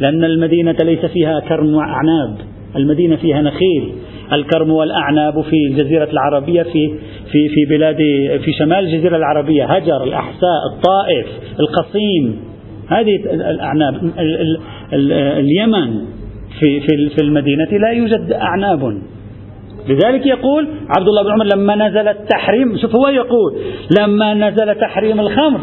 لأن 0.00 0.24
المدينة 0.24 0.76
ليس 0.82 1.04
فيها 1.04 1.40
كرم 1.40 1.74
وأعناب. 1.74 2.36
المدينة 2.76 3.16
فيها 3.16 3.42
نخيل. 3.42 3.92
الكرم 4.32 4.70
والأعناب 4.70 5.40
في 5.40 5.56
الجزيرة 5.70 6.08
العربية 6.12 6.62
في 6.62 6.88
في 7.32 7.48
في 7.48 7.76
بلاد 7.76 7.96
في 8.44 8.52
شمال 8.58 8.78
الجزيرة 8.78 9.16
العربية. 9.16 9.64
هجر 9.64 10.04
الأحساء 10.04 10.60
الطائف 10.74 11.26
القصيم. 11.60 12.42
هذه 12.88 13.16
الأعناب. 13.24 13.94
اليمن 14.92 16.00
في 16.60 16.80
في 16.80 17.08
في 17.16 17.22
المدينة 17.22 17.64
لا 17.64 17.90
يوجد 17.90 18.32
أعناب. 18.32 18.98
لذلك 19.88 20.26
يقول 20.26 20.68
عبد 20.98 21.08
الله 21.08 21.22
بن 21.22 21.30
عمر 21.30 21.44
لما 21.44 21.88
نزل 21.88 22.08
التحريم 22.08 22.76
شوف 22.76 22.94
هو 22.94 23.08
يقول 23.08 23.54
لما 24.00 24.34
نزل 24.34 24.74
تحريم 24.74 25.20
الخمر. 25.20 25.60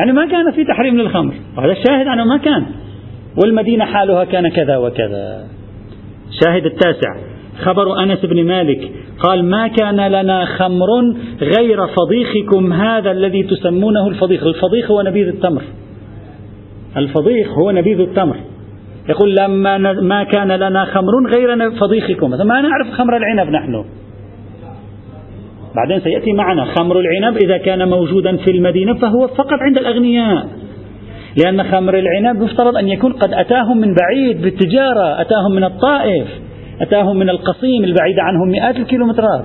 يعني 0.00 0.12
ما 0.12 0.26
كان 0.26 0.50
في 0.52 0.64
تحريم 0.64 0.96
للخمر. 0.96 1.34
وهذا 1.56 1.72
الشاهد 1.72 2.06
أنه 2.06 2.24
ما 2.24 2.36
كان. 2.36 2.66
والمدينة 3.42 3.84
حالها 3.84 4.24
كان 4.24 4.48
كذا 4.48 4.76
وكذا. 4.76 5.46
شاهد 6.44 6.66
التاسع. 6.66 7.29
خبر 7.64 8.02
أنس 8.02 8.24
بن 8.24 8.46
مالك 8.46 8.90
قال 9.18 9.44
ما 9.44 9.68
كان 9.68 10.06
لنا 10.06 10.44
خمر 10.44 10.88
غير 11.40 11.86
فضيخكم 11.86 12.72
هذا 12.72 13.10
الذي 13.10 13.42
تسمونه 13.42 14.08
الفضيخ. 14.08 14.42
الفضيخ 14.46 14.90
هو 14.90 15.02
نبيذ 15.02 15.28
التمر. 15.28 15.62
الفضيخ 16.96 17.58
هو 17.58 17.70
نبيذ 17.70 18.00
التمر. 18.00 18.36
يقول 19.08 19.34
لما 19.34 19.78
ما 19.92 20.24
كان 20.24 20.52
لنا 20.52 20.84
خمر 20.84 21.12
غير 21.36 21.70
فضيخكم. 21.70 22.30
ما 22.30 22.60
نعرف 22.60 22.90
خمر 22.92 23.16
العنب 23.16 23.50
نحن. 23.50 23.84
بعدين 25.76 26.00
سيأتي 26.00 26.32
معنا 26.32 26.64
خمر 26.64 27.00
العنب 27.00 27.36
إذا 27.36 27.58
كان 27.58 27.88
موجودا 27.88 28.36
في 28.36 28.50
المدينة 28.50 28.94
فهو 28.94 29.28
فقط 29.28 29.58
عند 29.60 29.78
الأغنياء. 29.78 30.48
لأن 31.44 31.64
خمر 31.64 31.98
العنب 31.98 32.42
يفترض 32.42 32.76
أن 32.76 32.88
يكون 32.88 33.12
قد 33.12 33.32
أتاهم 33.32 33.78
من 33.78 33.94
بعيد 33.94 34.42
بالتجارة 34.42 35.20
أتاهم 35.20 35.52
من 35.52 35.64
الطائف. 35.64 36.28
أتاهم 36.80 37.16
من 37.16 37.30
القصيم 37.30 37.84
البعيد 37.84 38.18
عنهم 38.18 38.48
مئات 38.48 38.76
الكيلومترات. 38.76 39.44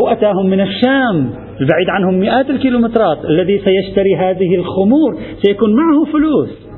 أو 0.00 0.08
أتاهم 0.08 0.46
من 0.46 0.60
الشام 0.60 1.30
البعيد 1.60 1.88
عنهم 1.88 2.14
مئات 2.14 2.50
الكيلومترات. 2.50 3.24
الذي 3.24 3.58
سيشتري 3.58 4.16
هذه 4.16 4.54
الخمور 4.54 5.18
سيكون 5.42 5.70
معه 5.76 6.12
فلوس. 6.12 6.68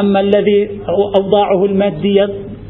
أما 0.00 0.20
الذي 0.20 0.70
أوضاعه 1.18 1.64
المادية 1.64 2.28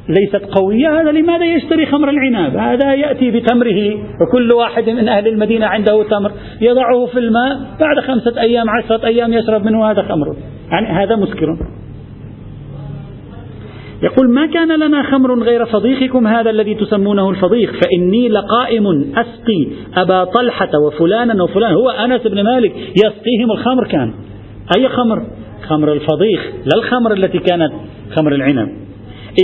ليست 0.09 0.45
قوية 0.59 1.00
هذا 1.00 1.12
لماذا 1.12 1.45
يشتري 1.45 1.87
خمر 1.87 2.11
العناب؟ 2.11 2.56
هذا 2.56 2.95
يأتي 2.95 3.30
بتمره 3.30 3.95
وكل 3.95 4.52
واحد 4.52 4.90
من 4.90 5.09
أهل 5.09 5.28
المدينة 5.28 5.66
عنده 5.66 6.02
تمر. 6.02 6.33
يضعه 6.61 7.06
في 7.06 7.18
الماء 7.18 7.59
بعد 7.80 8.00
خمسة 8.00 8.40
أيام 8.40 8.71
عشرة 8.71 9.06
أيام 9.06 9.33
يشرب 9.33 9.64
منه 9.64 9.90
هذا 9.90 10.02
خمر. 10.02 10.37
يعني 10.71 10.87
هذا 10.87 11.16
مسكر. 11.16 11.56
يقول 14.07 14.31
ما 14.31 14.47
كان 14.47 14.79
لنا 14.79 15.03
خمر 15.03 15.43
غير 15.43 15.67
فضيخكم 15.67 16.27
هذا 16.27 16.51
الذي 16.51 16.75
تسمونه 16.75 17.31
الفضيخ 17.31 17.71
فإني 17.71 18.29
لقائم 18.29 18.87
أسقي 19.17 19.69
أبا 19.97 20.25
طلحة 20.25 20.69
وفلانا 20.87 21.43
وفلان 21.43 21.75
هو 21.75 21.91
أنس 21.91 22.23
بن 22.27 22.45
مالك 22.45 22.73
يسقيهم 22.77 23.51
الخمر 23.51 23.87
كان. 23.87 24.15
أي 24.77 24.89
خمر؟ 24.89 25.27
خمر 25.69 25.93
الفضيخ 25.93 26.47
لا 26.47 26.79
الخمر 26.79 27.13
التي 27.13 27.39
كانت 27.39 27.73
خمر 28.17 28.33
العنب. 28.33 28.69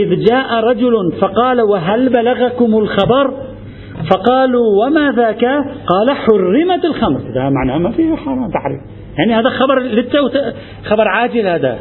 إذ 0.01 0.25
جاء 0.25 0.55
رجل 0.55 1.13
فقال 1.21 1.61
وهل 1.61 2.09
بلغكم 2.09 2.79
الخبر؟ 2.79 3.35
فقالوا 4.11 4.87
وما 4.87 5.13
ذاك؟ 5.13 5.45
قال 5.87 6.17
حرمت 6.17 6.85
الخمر. 6.85 7.21
هذا 7.21 7.51
معناه 7.51 7.79
ما 7.79 7.91
فيه 7.91 8.15
حرام 8.15 8.51
تحريم 8.51 8.81
يعني 9.19 9.35
هذا 9.35 9.51
خبر 9.51 10.05
خبر 10.85 11.09
عاجل 11.09 11.47
هذا. 11.47 11.79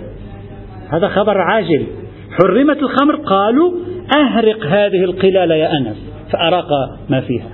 هذا 0.89 1.07
خبر 1.07 1.37
عاجل. 1.37 1.85
حرمت 2.31 2.77
الخمر؟ 2.77 3.15
قالوا 3.15 3.71
أهرق 4.17 4.65
هذه 4.65 5.03
القلال 5.03 5.51
يا 5.51 5.71
أنس 5.77 5.97
فأراق 6.31 6.69
ما 7.09 7.21
فيها. 7.21 7.49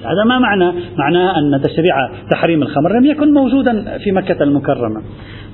هذا 0.00 0.24
ما 0.26 0.38
معنى؟ 0.38 0.72
معناه 0.96 1.38
أن 1.38 1.62
تشريع 1.62 1.94
تحريم 2.30 2.62
الخمر 2.62 2.98
لم 2.98 3.04
يكن 3.04 3.32
موجودا 3.32 3.98
في 3.98 4.12
مكة 4.12 4.42
المكرمة. 4.42 5.02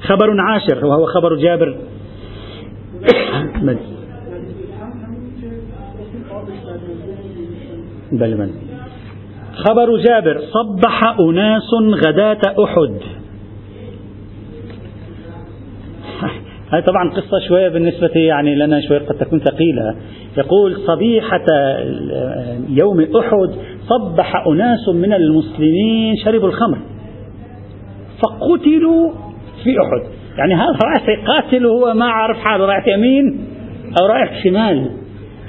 خبر 0.01 0.41
عاشر 0.41 0.87
وهو 0.87 1.07
خبر 1.07 1.37
جابر. 1.37 1.77
بل 8.13 8.35
بل 8.35 8.51
خبر 9.55 9.97
جابر 9.97 10.41
صبح 10.41 11.17
أناس 11.21 11.71
غداة 12.07 12.41
أحد. 12.65 13.01
هذه 16.75 16.85
طبعا 16.85 17.11
قصة 17.11 17.49
شوية 17.49 17.69
بالنسبة 17.69 18.11
يعني 18.15 18.55
لنا 18.55 18.81
شوية 18.89 18.99
قد 18.99 19.15
تكون 19.15 19.39
ثقيلة. 19.39 19.95
يقول 20.39 20.77
صبيحة 20.77 21.45
يوم 22.69 23.01
أحد 23.01 23.51
صبح 23.81 24.47
أناس 24.47 24.89
من 24.89 25.13
المسلمين 25.13 26.17
شربوا 26.25 26.49
الخمر. 26.49 26.79
فقتلوا 28.23 29.11
في 29.65 29.71
أحد. 29.71 30.11
يعني 30.39 30.55
هذا 30.55 30.79
رايح 30.85 31.27
قاتل 31.27 31.67
وهو 31.67 31.95
ما 31.95 32.05
عارف 32.05 32.37
حاله 32.37 32.67
رايح 32.67 32.89
يمين 32.89 33.47
أو 34.01 34.07
رايح 34.07 34.45
شمال. 34.45 34.91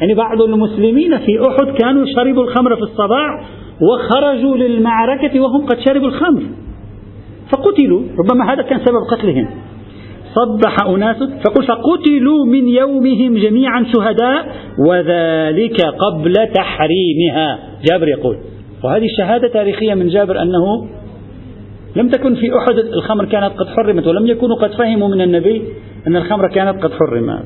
يعني 0.01 0.13
بعض 0.13 0.41
المسلمين 0.41 1.17
في 1.17 1.39
أحد 1.49 1.77
كانوا 1.77 2.05
شربوا 2.15 2.43
الخمر 2.43 2.75
في 2.75 2.81
الصباح 2.81 3.45
وخرجوا 3.81 4.57
للمعركة 4.57 5.39
وهم 5.39 5.65
قد 5.65 5.77
شربوا 5.79 6.07
الخمر. 6.07 6.43
فقتلوا. 7.51 8.01
ربما 8.19 8.53
هذا 8.53 8.61
كان 8.61 8.79
سبب 8.79 9.01
قتلهم. 9.11 9.47
صبح 10.35 10.87
أناس 10.87 11.15
فقل 11.17 11.63
فقتلوا 11.67 12.45
من 12.45 12.67
يومهم 12.67 13.37
جميعا 13.37 13.85
شهداء 13.95 14.45
وذلك 14.87 15.81
قبل 15.81 16.33
تحريمها. 16.53 17.59
جابر 17.89 18.07
يقول 18.07 18.37
وهذه 18.83 19.05
الشهادة 19.05 19.47
تاريخية 19.47 19.93
من 19.93 20.07
جابر 20.07 20.41
أنه 20.41 20.87
لم 21.95 22.09
تكن 22.09 22.35
في 22.35 22.57
أحد 22.57 22.77
الخمر 22.77 23.25
كانت 23.25 23.51
قد 23.57 23.67
حرمت 23.67 24.07
ولم 24.07 24.27
يكونوا 24.27 24.55
قد 24.55 24.71
فهموا 24.71 25.07
من 25.07 25.21
النبي 25.21 25.61
أن 26.07 26.15
الخمر 26.15 26.47
كانت 26.47 26.83
قد 26.83 26.91
حرمت. 26.93 27.43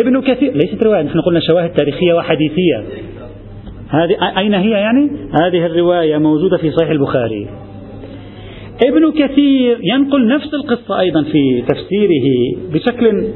ابن 0.00 0.20
كثير 0.20 0.52
ليست 0.52 0.84
رواية 0.84 1.02
نحن 1.02 1.20
قلنا 1.20 1.40
شواهد 1.40 1.72
تاريخية 1.72 2.14
وحديثية. 2.14 2.84
هذه 3.88 4.38
أين 4.38 4.54
هي 4.54 4.70
يعني؟ 4.70 5.10
هذه 5.42 5.66
الرواية 5.66 6.18
موجودة 6.18 6.56
في 6.56 6.70
صحيح 6.70 6.90
البخاري. 6.90 7.48
ابن 8.88 9.12
كثير 9.12 9.78
ينقل 9.82 10.28
نفس 10.28 10.54
القصة 10.54 11.00
أيضا 11.00 11.22
في 11.22 11.62
تفسيره 11.68 12.56
بشكل 12.72 13.28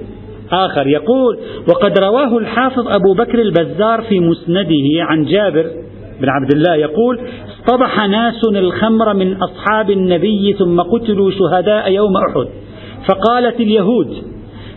آخر. 0.52 0.86
يقول 0.86 1.38
وقد 1.68 1.98
رواه 1.98 2.38
الحافظ 2.38 2.88
أبو 2.88 3.14
بكر 3.14 3.40
البزار 3.40 4.02
في 4.02 4.20
مسنده 4.20 4.86
عن 4.98 5.24
جابر 5.24 5.70
بن 6.20 6.28
عبد 6.28 6.54
الله. 6.54 6.74
يقول 6.74 7.20
اصطبح 7.48 8.08
ناس 8.08 8.40
الخمر 8.56 9.14
من 9.14 9.36
أصحاب 9.36 9.90
النبي 9.90 10.52
ثم 10.58 10.80
قتلوا 10.80 11.30
شهداء 11.30 11.92
يوم 11.92 12.12
أحد. 12.16 12.48
فقالت 13.08 13.60
اليهود 13.60 14.16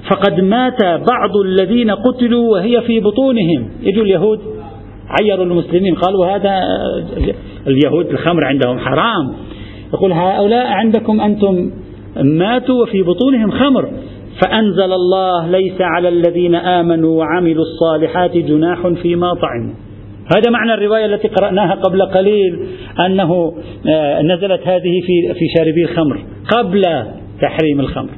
فقد 0.09 0.39
مات 0.39 0.83
بعض 0.83 1.37
الذين 1.45 1.91
قتلوا 1.91 2.51
وهي 2.51 2.81
في 2.81 2.99
بطونهم. 2.99 3.69
يجوا 3.81 4.03
اليهود 4.03 4.39
عيروا 5.21 5.45
المسلمين 5.45 5.95
قالوا 5.95 6.25
هذا 6.25 6.59
اليهود 7.67 8.05
الخمر 8.05 8.45
عندهم 8.45 8.79
حرام. 8.79 9.33
يقول 9.93 10.11
هؤلاء 10.11 10.67
عندكم 10.67 11.21
أنتم 11.21 11.71
ماتوا 12.23 12.83
وفي 12.83 13.03
بطونهم 13.03 13.51
خمر. 13.51 13.91
فأنزل 14.43 14.93
الله 14.93 15.47
ليس 15.47 15.81
على 15.81 16.09
الذين 16.09 16.55
آمنوا 16.55 17.17
وعملوا 17.19 17.63
الصالحات 17.63 18.37
جناح 18.37 18.87
فيما 18.87 19.33
طعموا. 19.33 19.73
هذا 20.35 20.49
معنى 20.51 20.73
الرواية 20.73 21.05
التي 21.05 21.27
قرأناها 21.27 21.75
قبل 21.75 22.01
قليل 22.01 22.59
أنه 23.05 23.53
آه، 23.89 24.21
نزلت 24.21 24.67
هذه 24.67 25.01
في 25.05 25.33
في 25.33 25.45
شاربي 25.57 25.83
الخمر 25.83 26.25
قبل 26.57 26.81
تحريم 27.41 27.79
الخمر. 27.79 28.09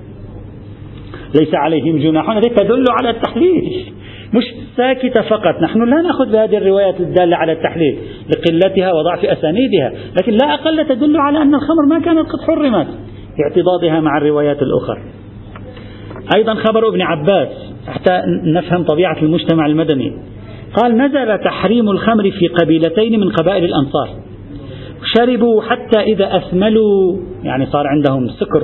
ليس 1.39 1.55
عليهم 1.55 1.99
جناح. 1.99 2.29
هذه 2.29 2.47
تدل 2.47 2.85
على 2.99 3.09
التحليل 3.09 3.93
مش 4.33 4.43
ساكتة 4.77 5.21
فقط. 5.21 5.61
نحن 5.61 5.79
لا 5.89 6.01
نأخذ 6.01 6.31
بهذه 6.31 6.57
الروايات 6.57 6.99
الدالة 6.99 7.37
على 7.37 7.51
التحليل 7.51 7.97
لقلتها 8.29 8.93
وضعف 8.93 9.25
أسانيدها 9.25 9.93
لكن 10.21 10.31
لا 10.31 10.53
أقل 10.53 10.87
تدل 10.87 11.17
على 11.17 11.41
أن 11.41 11.55
الخمر 11.55 11.85
ما 11.89 11.99
كانت 11.99 12.29
قد 12.29 12.41
حرمت 12.47 12.87
اعتضادها 13.43 13.99
مع 13.99 14.17
الروايات 14.17 14.57
الأخرى. 14.61 15.01
أيضا 16.35 16.55
خبر 16.55 16.87
ابن 16.87 17.01
عباس 17.01 17.49
حتى 17.87 18.21
نفهم 18.43 18.83
طبيعة 18.83 19.17
المجتمع 19.21 19.65
المدني 19.65 20.13
قال 20.75 20.97
نزل 20.97 21.37
تحريم 21.37 21.89
الخمر 21.89 22.23
في 22.23 22.47
قبيلتين 22.47 23.19
من 23.19 23.29
قبائل 23.29 23.63
الأنصار. 23.65 24.09
شربوا 25.15 25.61
حتى 25.61 25.99
إذا 25.99 26.37
أثملوا 26.37 27.17
يعني 27.43 27.65
صار 27.65 27.87
عندهم 27.87 28.27
سكر 28.27 28.63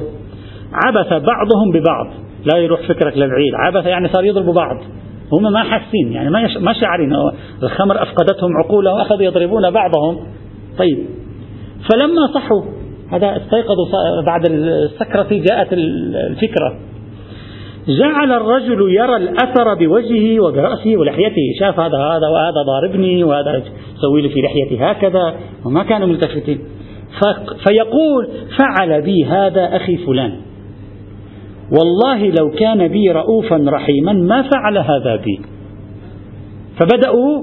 عبث 0.74 1.10
بعضهم 1.10 1.72
ببعض. 1.74 2.14
لا 2.54 2.58
يروح 2.60 2.82
فكرك 2.82 3.18
لبعيد 3.18 3.54
عبث 3.56 3.86
يعني 3.86 4.08
صار 4.08 4.26
يضربوا 4.26 4.54
بعض. 4.54 4.78
هم 5.32 5.44
ما 5.54 5.64
حاسين 5.64 6.12
يعني 6.12 6.30
ما 6.30 6.60
ما 6.60 6.74
شاعرين. 6.74 7.14
الخمر 7.64 8.04
أفقدتهم 8.04 8.58
عقولهم 8.58 8.96
وأخذوا 8.96 9.24
يضربون 9.24 9.72
بعضهم. 9.72 10.18
طيب 10.78 10.98
فلما 11.92 12.28
صحوا 12.34 12.62
هذا 13.12 13.38
استيقظوا 13.38 13.86
بعد 14.26 14.46
السكرة 14.46 15.28
جاءت 15.32 15.74
الفكرة. 15.74 16.80
جعل 17.88 18.32
الرجل 18.32 18.82
يرى 18.92 19.16
الأثر 19.16 19.74
بوجهه 19.74 20.40
وبرأسه 20.40 20.98
ولحيته. 20.98 21.42
شاف 21.60 21.80
هذا 21.80 21.98
هذا 21.98 22.28
وهذا 22.28 22.62
ضاربني 22.66 23.24
وهذا 23.24 23.64
سوي 24.02 24.22
لي 24.22 24.30
في 24.30 24.42
لحيتي 24.42 24.84
هكذا 24.84 25.34
وما 25.66 25.84
كانوا 25.84 26.08
ملتفتين. 26.08 26.60
فيقول 27.68 28.28
فعل 28.58 29.02
بي 29.02 29.26
هذا 29.26 29.76
أخي 29.76 29.98
فلان. 29.98 30.47
والله 31.72 32.30
لو 32.40 32.52
كان 32.60 32.88
بي 32.88 33.12
رؤوفا 33.12 33.66
رحيما 33.68 34.14
ما 34.14 34.42
فعل 34.42 34.78
هذا 34.78 35.16
بي. 35.16 35.42
فبدأوا 36.80 37.42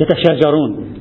يتشاجرون. 0.00 0.94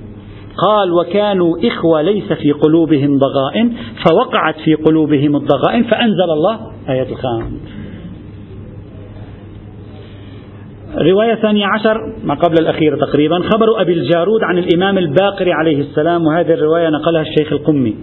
قال 0.58 0.92
وكانوا 0.92 1.58
إخوة 1.68 2.02
ليس 2.02 2.34
في 2.34 2.52
قلوبهم 2.52 3.18
ضغائن 3.18 3.74
فوقعت 4.06 4.56
في 4.66 4.76
قلوبهم 4.76 5.36
الضغائن 5.36 5.84
فأنزل 5.84 6.32
الله 6.32 6.60
آية 6.90 7.10
الخامس. 7.12 7.62
رواية 10.98 11.36
ثانية 11.36 11.66
عشر 11.66 11.98
ما 12.24 12.34
قبل 12.34 12.56
الأخيرة 12.60 12.96
تقريبا 12.96 13.40
خبر 13.40 13.82
أبي 13.82 13.94
الجارود 13.94 14.44
عن 14.44 14.58
الإمام 14.58 14.98
الباقر 14.98 15.52
عليه 15.52 15.82
السلام 15.82 16.26
وهذه 16.26 16.54
الرواية 16.54 16.90
نقلها 16.90 17.22
الشيخ 17.22 17.54
القمي. 17.54 17.96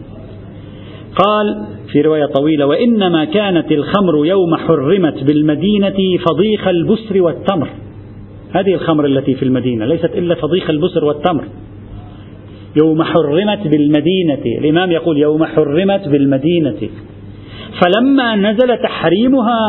قال 1.25 1.67
في 1.93 2.01
رواية 2.01 2.27
طويلة 2.27 2.67
وإنما 2.67 3.25
كانت 3.25 3.73
الخمر 3.73 4.27
يوم 4.27 4.57
حرمت 4.57 5.25
بالمدينة 5.25 6.19
فضيخ 6.29 6.69
البسر 6.69 7.23
والتمر. 7.23 7.69
هذه 8.53 8.75
الخمر 8.75 9.07
التي 9.07 9.35
في 9.35 9.43
المدينة 9.45 9.85
ليست 9.85 10.11
إلا 10.15 10.35
فضيخ 10.35 10.71
البسر 10.71 11.05
والتمر. 11.05 11.45
يوم 12.77 13.03
حرمت 13.03 13.67
بالمدينة 13.67 14.59
الإمام 14.59 14.91
يقول 14.91 15.19
يوم 15.19 15.45
حرمت 15.45 16.09
بالمدينة. 16.09 16.89
فلما 17.83 18.37
نزل 18.37 18.79
تحريمها 18.83 19.61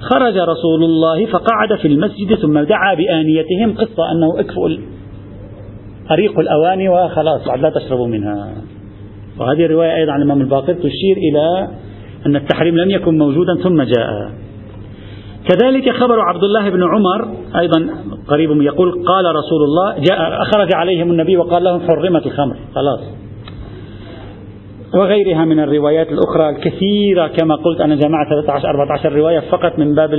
خرج 0.00 0.38
رسول 0.38 0.84
الله 0.84 1.26
فقعد 1.26 1.78
في 1.82 1.88
المسجد 1.88 2.34
ثم 2.34 2.58
دعا 2.58 2.94
بآنيتهم 2.94 3.74
قصة 3.74 4.12
أنه 4.12 4.40
اكفؤ 4.40 4.68
أريق 6.10 6.38
الأواني 6.38 6.88
وخلاص 6.88 7.48
لا 7.48 7.70
تشربوا 7.70 8.06
منها. 8.06 8.54
وهذه 9.38 9.64
الرواية 9.64 9.96
أيضا 9.96 10.12
عن 10.12 10.22
الإمام 10.22 10.40
الباقر 10.40 10.72
تشير 10.72 11.16
إلى 11.16 11.68
أن 12.26 12.36
التحريم 12.36 12.76
لم 12.76 12.90
يكن 12.90 13.18
موجودا 13.18 13.54
ثم 13.62 13.82
جاء. 13.82 14.30
كذلك 15.48 15.90
خبر 15.90 16.20
عبد 16.20 16.44
الله 16.44 16.70
بن 16.70 16.82
عمر 16.82 17.28
أيضا 17.58 17.88
قريب 18.28 18.62
يقول 18.62 18.92
قال 18.92 19.24
رسول 19.24 19.62
الله 19.64 19.94
جاء 20.10 20.44
خرج 20.44 20.74
عليهم 20.74 21.10
النبي 21.10 21.36
وقال 21.36 21.64
لهم 21.64 21.80
حرمت 21.80 22.26
الخمر 22.26 22.56
خلاص. 22.74 23.00
وغيرها 24.94 25.44
من 25.44 25.60
الروايات 25.60 26.08
الأخرى 26.12 26.48
الكثيرة 26.48 27.26
كما 27.26 27.54
قلت 27.54 27.80
أنا 27.80 27.94
جمعت 27.94 28.26
13 28.28 28.70
14 28.70 29.12
رواية 29.12 29.40
فقط 29.40 29.78
من 29.78 29.94
باب 29.94 30.10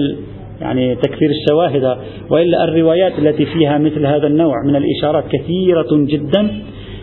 يعني 0.61 0.95
تكثير 0.95 1.29
الشواهد. 1.29 1.97
وإلا 2.29 2.63
الروايات 2.63 3.19
التي 3.19 3.45
فيها 3.45 3.77
مثل 3.77 4.05
هذا 4.05 4.27
النوع 4.27 4.53
من 4.67 4.75
الإشارات 4.75 5.23
كثيرة 5.27 5.87
جدا. 5.91 6.61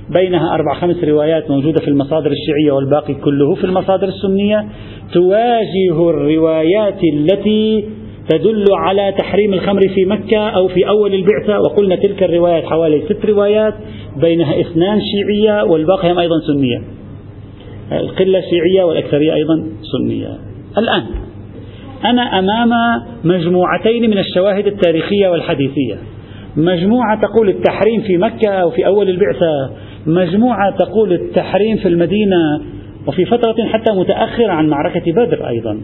بينها 0.08 0.54
أربع 0.54 0.74
خمس 0.74 1.04
روايات 1.04 1.50
موجودة 1.50 1.80
في 1.80 1.88
المصادر 1.88 2.30
الشيعية 2.30 2.72
والباقي 2.72 3.14
كله 3.14 3.54
في 3.54 3.64
المصادر 3.64 4.08
السنية 4.08 4.64
تواجه 5.12 6.10
الروايات 6.10 6.98
التي 7.14 7.84
تدل 8.28 8.64
على 8.72 9.14
تحريم 9.18 9.54
الخمر 9.54 9.80
في 9.80 10.04
مكة 10.04 10.48
أو 10.48 10.68
في 10.68 10.88
أول 10.88 11.14
البعثة. 11.14 11.60
وقلنا 11.60 11.96
تلك 11.96 12.22
الروايات 12.22 12.64
حوالي 12.64 13.02
ست 13.08 13.26
روايات 13.26 13.74
بينها 14.16 14.60
اثنان 14.60 15.00
شيعية 15.00 15.62
والباقي 15.62 16.12
هم 16.12 16.18
أيضا 16.18 16.40
سنية. 16.46 16.82
القلة 17.92 18.40
شيعية 18.40 18.84
والأكثرية 18.84 19.34
أيضا 19.34 19.66
سنية. 19.82 20.38
الآن 20.78 21.02
أنا 22.04 22.38
أمام 22.38 22.70
مجموعتين 23.24 24.10
من 24.10 24.18
الشواهد 24.18 24.66
التاريخية 24.66 25.28
والحديثية. 25.28 25.96
مجموعة 26.56 27.20
تقول 27.20 27.48
التحريم 27.48 28.00
في 28.00 28.16
مكة 28.16 28.50
أو 28.50 28.70
في 28.70 28.86
أول 28.86 29.08
البعثة 29.08 29.70
مجموعة 30.06 30.76
تقول 30.76 31.12
التحريم 31.12 31.76
في 31.76 31.88
المدينة 31.88 32.60
وفي 33.06 33.24
فترة 33.24 33.54
حتى 33.72 33.92
متأخرة 33.92 34.52
عن 34.52 34.68
معركة 34.68 35.12
بدر 35.12 35.48
أيضا. 35.48 35.80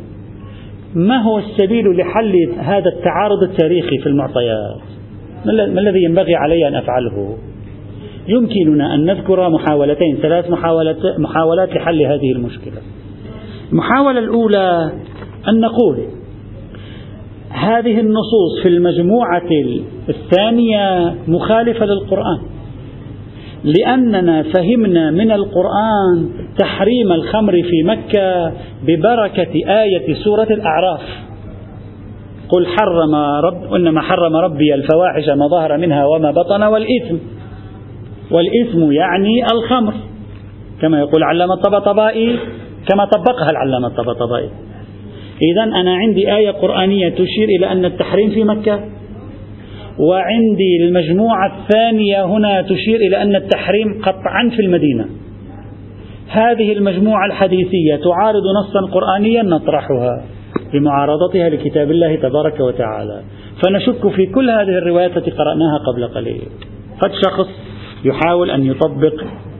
ما 0.94 1.22
هو 1.22 1.38
السبيل 1.38 1.96
لحل 1.96 2.34
هذا 2.58 2.88
التعارض 2.88 3.42
التاريخي 3.42 3.98
في 3.98 4.06
المعطيات؟ 4.06 4.80
ما 5.44 5.80
الذي 5.80 6.02
ينبغي 6.02 6.34
علي 6.34 6.68
أن 6.68 6.74
أفعله؟ 6.74 7.36
يمكننا 8.28 8.94
أن 8.94 9.04
نذكر 9.04 9.48
محاولتين 9.48 10.16
ثلاث 10.16 10.50
محاولات, 10.50 10.96
محاولات 11.18 11.68
لحل 11.68 12.02
هذه 12.02 12.32
المشكلة. 12.32 12.80
المحاولة 13.72 14.18
الأولى 14.18 14.92
أن 15.48 15.60
نقول 15.60 15.98
هذه 17.50 18.00
النصوص 18.00 18.62
في 18.62 18.68
المجموعة 18.68 19.50
الثانية 20.08 21.14
مخالفة 21.28 21.86
للقرآن. 21.86 22.40
لأننا 23.64 24.42
فهمنا 24.42 25.10
من 25.10 25.32
القرآن 25.32 26.30
تحريم 26.58 27.12
الخمر 27.12 27.52
في 27.52 27.82
مكة 27.84 28.52
ببركة 28.82 29.82
آية 29.82 30.14
سورة 30.14 30.48
الأعراف. 30.50 31.02
قل 32.48 32.66
حرم 32.66 33.14
رب 33.44 33.74
إنما 33.74 34.00
حرم 34.00 34.36
ربي 34.36 34.74
الفواحش 34.74 35.28
ما 35.28 35.48
ظهر 35.48 35.78
منها 35.78 36.06
وما 36.06 36.30
بطن 36.30 36.62
والإثم. 36.62 37.16
والإثم 38.30 38.92
يعني 38.92 39.44
الخمر. 39.52 39.94
كما 40.82 41.00
يقول 41.00 41.22
علامة 41.22 41.54
الطبطبائي 41.54 42.38
كما 42.88 43.04
طبقها 43.04 43.50
العلامة 43.50 43.86
الطبطبائي 43.86 44.50
إذا 45.52 45.62
أنا 45.62 45.94
عندي 45.94 46.36
آية 46.36 46.50
قرآنية 46.50 47.08
تشير 47.08 47.48
إلى 47.58 47.72
أن 47.72 47.84
التحريم 47.84 48.30
في 48.30 48.44
مكة. 48.44 48.80
وعندي 49.98 50.76
المجموعة 50.84 51.56
الثانية 51.56 52.24
هنا 52.24 52.62
تشير 52.62 52.96
إلى 52.96 53.22
أن 53.22 53.36
التحريم 53.36 54.02
قطعا 54.02 54.50
في 54.56 54.62
المدينة. 54.62 55.06
هذه 56.28 56.72
المجموعة 56.72 57.26
الحديثية 57.26 57.96
تعارض 57.96 58.42
نصا 58.60 58.92
قرآنيا 58.94 59.42
نطرحها 59.42 60.24
بمعارضتها 60.72 61.48
لكتاب 61.48 61.90
الله 61.90 62.16
تبارك 62.16 62.60
وتعالى. 62.60 63.22
فنشك 63.62 64.08
في 64.08 64.26
كل 64.26 64.50
هذه 64.50 64.78
الروايات 64.78 65.16
التي 65.16 65.30
قرأناها 65.30 65.78
قبل 65.92 66.06
قليل. 66.06 66.42
قد 67.00 67.10
شخص 67.24 67.48
يحاول 68.04 68.50
أن 68.50 68.66
يطبق 68.66 69.14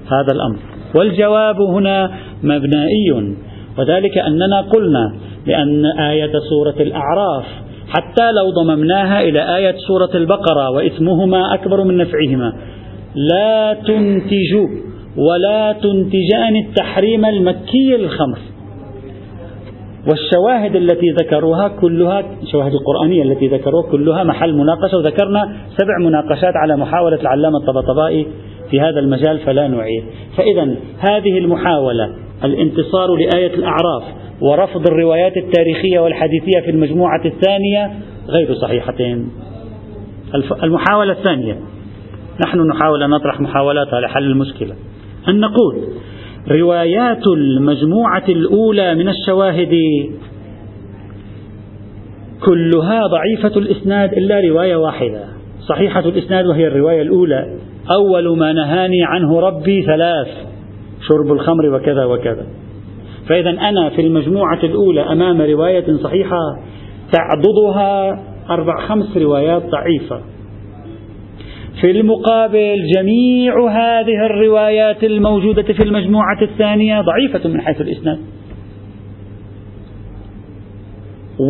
هذا 0.06 0.32
الأمر. 0.32 0.58
والجواب 0.94 1.60
هنا 1.60 2.10
مبنائي. 2.42 3.34
وذلك 3.78 4.18
أننا 4.18 4.60
قلنا 4.60 5.14
بأن 5.46 5.84
آية 5.86 6.32
سورة 6.50 6.82
الأعراف 6.82 7.44
حتى 7.90 8.32
لو 8.32 8.62
ضممناها 8.62 9.20
إلى 9.20 9.56
آية 9.56 9.74
سورة 9.88 10.10
البقرة 10.14 10.70
وإثمهما 10.70 11.54
أكبر 11.54 11.84
من 11.84 11.96
نفعهما. 11.96 12.52
لا 13.14 13.74
تنتج 13.74 14.52
ولا 15.16 15.72
تنتجان 15.72 16.56
التحريم 16.56 17.24
المكي 17.24 17.96
للخمر 17.96 18.38
والشواهد 20.10 20.76
التي 20.76 21.10
ذكروها 21.10 21.68
كلها 21.68 22.24
الشواهد 22.42 22.72
القرآنية 22.72 23.22
التي 23.22 23.48
ذكروها 23.48 23.90
كلها 23.90 24.24
محل 24.24 24.54
مناقشة 24.54 24.96
وذكرنا 24.98 25.56
سبع 25.78 25.98
مناقشات 26.00 26.56
على 26.56 26.76
محاولة 26.76 27.20
العلامة 27.20 27.58
الطبطبائي 27.58 28.26
في 28.70 28.80
هذا 28.80 29.00
المجال 29.00 29.38
فلا 29.38 29.68
نعيد. 29.68 30.04
فإذا 30.36 30.74
هذه 30.98 31.38
المحاولة 31.38 32.10
الانتصار 32.44 33.14
لآية 33.14 33.54
الأعراف 33.54 34.02
ورفض 34.40 34.86
الروايات 34.86 35.36
التاريخية 35.36 36.00
والحديثية 36.00 36.60
في 36.60 36.70
المجموعة 36.70 37.24
الثانية 37.24 37.90
غير 38.28 38.54
صحيحتين. 38.54 39.30
المحاولة 40.62 41.12
الثانية. 41.12 41.56
نحن 42.46 42.60
نحاول 42.60 43.02
أن 43.02 43.10
نطرح 43.10 43.40
محاولاتها 43.40 44.00
لحل 44.00 44.22
المشكلة. 44.22 44.74
أن 45.28 45.40
نقول 45.40 45.76
روايات 46.50 47.26
المجموعة 47.36 48.24
الأولى 48.28 48.94
من 48.94 49.08
الشواهد 49.08 49.74
كلها 52.44 53.06
ضعيفة 53.06 53.58
الإسناد 53.60 54.12
إلا 54.12 54.40
رواية 54.40 54.76
واحدة. 54.76 55.24
صحيحة 55.68 56.00
الإسناد 56.00 56.46
وهي 56.46 56.66
الرواية 56.66 57.02
الأولى. 57.02 57.58
أول 57.96 58.38
ما 58.38 58.52
نهاني 58.52 59.04
عنه 59.04 59.40
ربي 59.40 59.82
ثلاث. 59.82 60.49
شرب 61.08 61.32
الخمر 61.32 61.74
وكذا 61.74 62.04
وكذا. 62.04 62.46
فإذا 63.28 63.50
أنا 63.50 63.90
في 63.90 64.00
المجموعة 64.00 64.58
الأولى 64.64 65.00
أمام 65.00 65.40
رواية 65.40 65.96
صحيحة 65.96 66.38
تعضدها 67.12 68.22
أربع 68.50 68.86
خمس 68.86 69.16
روايات 69.16 69.62
ضعيفة. 69.62 70.20
في 71.80 71.90
المقابل 71.90 72.76
جميع 72.96 73.54
هذه 73.70 74.26
الروايات 74.26 75.04
الموجودة 75.04 75.62
في 75.62 75.84
المجموعة 75.84 76.42
الثانية 76.42 77.00
ضعيفة 77.00 77.48
من 77.48 77.60
حيث 77.60 77.80
الإسناد. 77.80 78.18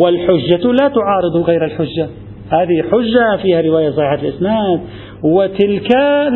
والحجة 0.00 0.72
لا 0.72 0.88
تعارض 0.88 1.36
غير 1.36 1.64
الحجة. 1.64 2.08
هذه 2.52 2.82
حجة 2.82 3.42
فيها 3.42 3.60
رواية 3.60 3.90
صحيحة 3.90 4.22
الإسناد 4.22 4.80
وتلك 5.24 5.88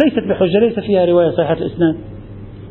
ليست 0.04 0.28
بحجة 0.30 0.58
ليس 0.58 0.80
فيها 0.80 1.04
رواية 1.04 1.30
صحيحة 1.30 1.52
الإسناد. 1.52 1.96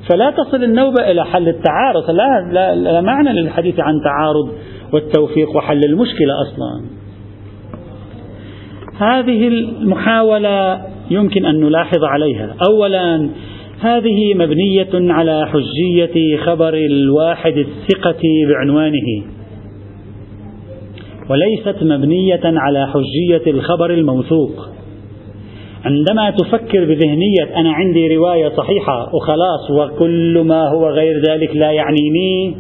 فلا 0.10 0.32
تصل 0.32 0.64
النوبة 0.64 1.12
إلى 1.12 1.26
حل 1.26 1.48
التعارض. 1.48 2.12
لا, 2.12 2.50
لا, 2.52 2.76
لا 2.76 3.02
معنى 3.02 3.42
للحديث 3.42 3.80
عن 3.80 4.02
تعارض 4.04 4.50
والتوفيق 4.94 5.56
وحل 5.56 5.82
المشكلة 5.86 6.42
أصلا. 6.42 6.86
هذه 8.98 9.48
المحاولة 9.48 10.82
يمكن 11.12 11.46
أن 11.46 11.60
نلاحظ 11.60 12.04
عليها. 12.04 12.56
أولا 12.70 13.30
هذه 13.82 14.34
مبنية 14.34 15.14
على 15.14 15.48
حجية 15.48 16.38
خبر 16.38 16.74
الواحد 16.74 17.58
الثقة 17.58 18.22
بعنوانه 18.50 19.24
وليست 21.30 21.84
مبنية 21.84 22.42
على 22.44 22.88
حجية 22.88 23.52
الخبر 23.52 23.94
الموثوق. 23.94 24.73
عندما 25.86 26.32
تفكر 26.32 26.86
بذهنية 26.86 27.56
أنا 27.56 27.74
عندي 27.74 28.16
رواية 28.16 28.50
صحيحة 28.50 29.16
وخلاص 29.16 29.72
وكل 29.72 30.42
ما 30.42 30.70
هو 30.70 30.90
غير 30.90 31.22
ذلك 31.30 31.56
لا 31.56 31.72
يعنيني 31.72 32.58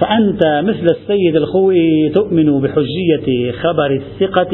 فأنت 0.00 0.62
مثل 0.64 0.86
السيد 0.90 1.36
الخوي 1.36 2.08
تؤمن 2.08 2.60
بحجية 2.60 3.52
خبر 3.52 3.90
الثقة 3.90 4.50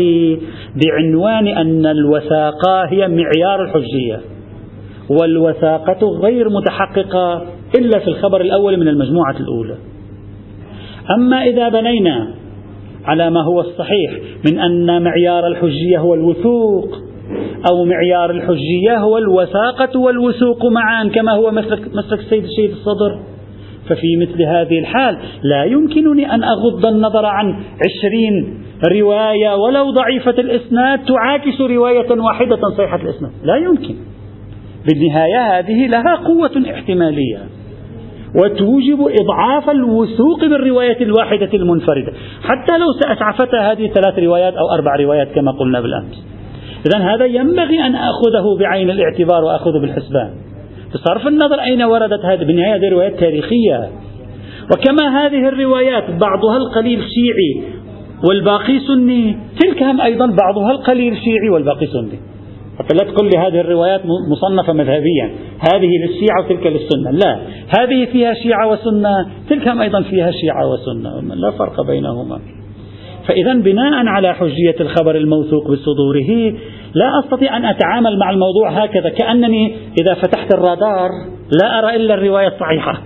بعنوان 0.76 1.48
أن 1.48 1.86
الوثاقة 1.86 2.84
هي 2.84 3.08
معيار 3.08 3.62
الحجية 3.62 4.20
والوثاقة 5.10 6.06
غير 6.22 6.48
متحققة 6.50 7.46
إلا 7.78 7.98
في 7.98 8.08
الخبر 8.08 8.40
الأول 8.40 8.76
من 8.76 8.88
المجموعة 8.88 9.36
الأولى. 9.40 9.74
أما 11.18 11.44
إذا 11.44 11.68
بنينا 11.68 12.34
على 13.04 13.30
ما 13.30 13.42
هو 13.42 13.60
الصحيح 13.60 14.10
من 14.46 14.58
أن 14.58 15.02
معيار 15.02 15.46
الحجية 15.46 15.98
هو 15.98 16.14
الوثوق 16.14 17.04
أو 17.70 17.84
معيار 17.84 18.30
الحجية 18.30 18.98
هو 18.98 19.18
الوثاقة 19.18 19.98
والوثوق 19.98 20.66
معا 20.66 21.08
كما 21.14 21.32
هو 21.32 21.50
مسلك, 21.50 21.80
مسلك 21.94 22.18
السيد 22.18 22.44
الشهيد 22.44 22.70
الصدر. 22.70 23.18
ففي 23.88 24.16
مثل 24.16 24.42
هذه 24.42 24.78
الحال 24.78 25.18
لا 25.42 25.64
يمكنني 25.64 26.34
أن 26.34 26.44
أغض 26.44 26.86
النظر 26.86 27.26
عن 27.26 27.54
عشرين 27.86 28.64
رواية 28.92 29.54
ولو 29.54 29.90
ضعيفة 29.90 30.30
الإسناد 30.30 31.04
تعاكس 31.04 31.60
رواية 31.60 32.20
واحدة 32.20 32.58
صحيحة 32.78 32.96
الإسناد. 32.96 33.32
لا 33.44 33.56
يمكن. 33.56 33.94
بالنهاية 34.88 35.58
هذه 35.58 35.86
لها 35.86 36.14
قوة 36.16 36.70
احتمالية. 36.70 37.38
وتوجب 38.34 39.08
إضعاف 39.20 39.70
الوثوق 39.70 40.40
بالرواية 40.40 41.02
الواحدة 41.02 41.50
المنفردة. 41.54 42.12
حتى 42.42 42.78
لو 42.78 42.86
سأسعفتها 43.00 43.72
هذه 43.72 43.86
ثلاث 43.86 44.18
روايات 44.18 44.54
أو 44.54 44.74
أربع 44.74 44.96
روايات 44.96 45.28
كما 45.34 45.52
قلنا 45.52 45.80
بالأمس. 45.80 46.26
إذا 46.86 46.98
هذا 46.98 47.24
ينبغي 47.24 47.86
أن 47.86 47.94
أخذه 47.94 48.58
بعين 48.60 48.90
الاعتبار 48.90 49.44
وأخذه 49.44 49.80
بالحسبان. 49.80 50.30
بصرف 50.94 51.26
النظر 51.26 51.60
أين 51.60 51.82
وردت 51.82 52.24
هذه 52.24 52.44
بالنهاية 52.44 52.74
هذه 52.74 52.88
روايات 52.88 53.20
تاريخية. 53.20 53.88
وكما 54.72 55.26
هذه 55.26 55.48
الروايات 55.48 56.10
بعضها 56.10 56.56
القليل 56.56 56.98
شيعي 56.98 57.74
والباقي 58.28 58.78
سني 58.78 59.36
تلك 59.60 59.82
هم 59.82 60.00
أيضا 60.00 60.26
بعضها 60.26 60.70
القليل 60.70 61.16
شيعي 61.16 61.48
والباقي 61.50 61.86
سني. 61.86 62.18
حتى 62.78 62.94
لا 62.94 63.12
تقول 63.12 63.30
لي 63.30 63.38
هذه 63.38 63.60
الروايات 63.60 64.00
مصنفة 64.30 64.72
مذهبيا. 64.72 65.30
هذه 65.72 65.90
للشيعة 66.06 66.44
وتلك 66.44 66.66
للسنة. 66.66 67.10
لا 67.10 67.38
هذه 67.78 68.04
فيها 68.12 68.34
شيعة 68.34 68.72
وسنة 68.72 69.28
تلك 69.48 69.68
هم 69.68 69.80
أيضا 69.80 70.02
فيها 70.02 70.30
شيعة 70.30 70.72
وسنة. 70.72 71.34
لا 71.34 71.50
فرق 71.50 71.86
بينهما. 71.86 72.40
فإذا 73.28 73.54
بناء 73.54 74.06
على 74.06 74.34
حجية 74.34 74.76
الخبر 74.80 75.16
الموثوق 75.16 75.70
بصدوره 75.70 76.54
لا 76.94 77.20
أستطيع 77.24 77.56
أن 77.56 77.64
أتعامل 77.64 78.18
مع 78.18 78.30
الموضوع 78.30 78.70
هكذا 78.70 79.08
كأنني 79.08 79.76
إذا 80.00 80.14
فتحت 80.14 80.54
الرادار 80.54 81.10
لا 81.62 81.78
أرى 81.78 81.96
إلا 81.96 82.14
الرواية 82.14 82.48
الصحيحة 82.48 83.02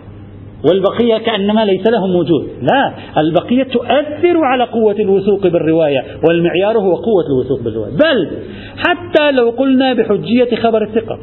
والبقية 0.65 1.19
كأنما 1.19 1.65
ليس 1.65 1.87
لهم 1.87 2.17
وجود. 2.17 2.49
لا 2.73 2.93
البقية 3.17 3.63
تؤثر 3.63 4.45
على 4.45 4.65
قوة 4.65 4.97
الوثوق 4.99 5.47
بالرواية 5.47 6.05
والمعيار 6.29 6.79
هو 6.79 6.95
قوة 6.95 7.25
الوثوق 7.31 7.63
بالرواية. 7.63 7.93
بل 7.93 8.31
حتى 8.77 9.31
لو 9.31 9.51
قلنا 9.51 9.93
بحجية 9.93 10.57
خبر 10.57 10.83
الثقة 10.83 11.19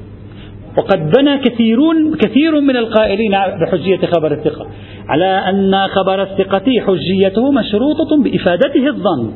وقد 0.77 1.11
بنى 1.17 1.37
كثيرون 1.37 2.15
كثير 2.15 2.61
من 2.61 2.77
القائلين 2.77 3.31
بحجية 3.61 3.97
خبر 3.97 4.31
الثقة. 4.31 4.67
على 5.07 5.25
أن 5.49 5.87
خبر 5.87 6.21
الثقة 6.21 6.79
حجيته 6.87 7.51
مشروطة 7.51 8.23
بإفادته 8.23 8.87
الظن. 8.87 9.33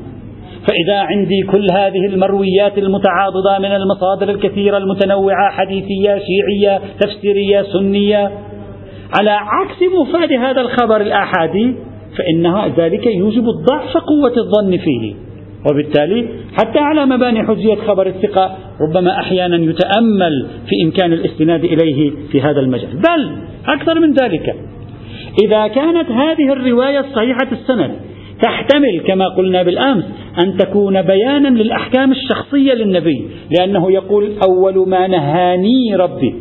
فإذا 0.67 0.99
عندي 0.99 1.43
كل 1.51 1.67
هذه 1.71 2.05
المرويات 2.05 2.77
المتعاضدة 2.77 3.59
من 3.59 3.75
المصادر 3.75 4.29
الكثيرة 4.29 4.77
المتنوعة 4.77 5.51
حديثية 5.51 6.17
شيعية 6.17 6.81
تفسيرية 6.99 7.61
سنية 7.61 8.31
على 9.19 9.31
عكس 9.31 9.77
مفاد 10.01 10.33
هذا 10.33 10.61
الخبر 10.61 11.01
الآحادي 11.01 11.75
فإن 12.17 12.71
ذلك 12.77 13.05
يوجب 13.05 13.43
ضعف 13.43 13.97
قوة 13.97 14.33
الظن 14.37 14.77
فيه. 14.77 15.28
وبالتالي 15.71 16.27
حتى 16.53 16.79
على 16.79 17.05
مباني 17.05 17.47
حجية 17.47 17.75
خبر 17.75 18.07
الثقة 18.07 18.57
ربما 18.81 19.19
أحيانا 19.19 19.55
يتأمل 19.55 20.47
في 20.69 20.85
إمكان 20.85 21.13
الاستناد 21.13 21.63
إليه 21.63 22.11
في 22.31 22.41
هذا 22.41 22.59
المجال 22.59 22.89
بل 22.93 23.31
أكثر 23.67 23.99
من 23.99 24.13
ذلك 24.13 24.55
إذا 25.45 25.67
كانت 25.67 26.11
هذه 26.11 26.53
الرواية 26.53 26.99
الصحيحة 26.99 27.47
السند 27.51 27.95
تحتمل 28.41 29.01
كما 29.07 29.27
قلنا 29.27 29.63
بالأمس 29.63 30.03
أن 30.43 30.57
تكون 30.57 31.01
بيانا 31.01 31.47
للأحكام 31.47 32.11
الشخصية 32.11 32.73
للنبي، 32.73 33.27
لأنه 33.59 33.91
يقول 33.91 34.31
أول 34.49 34.89
ما 34.89 35.07
نهاني 35.07 35.95
ربي. 35.95 36.35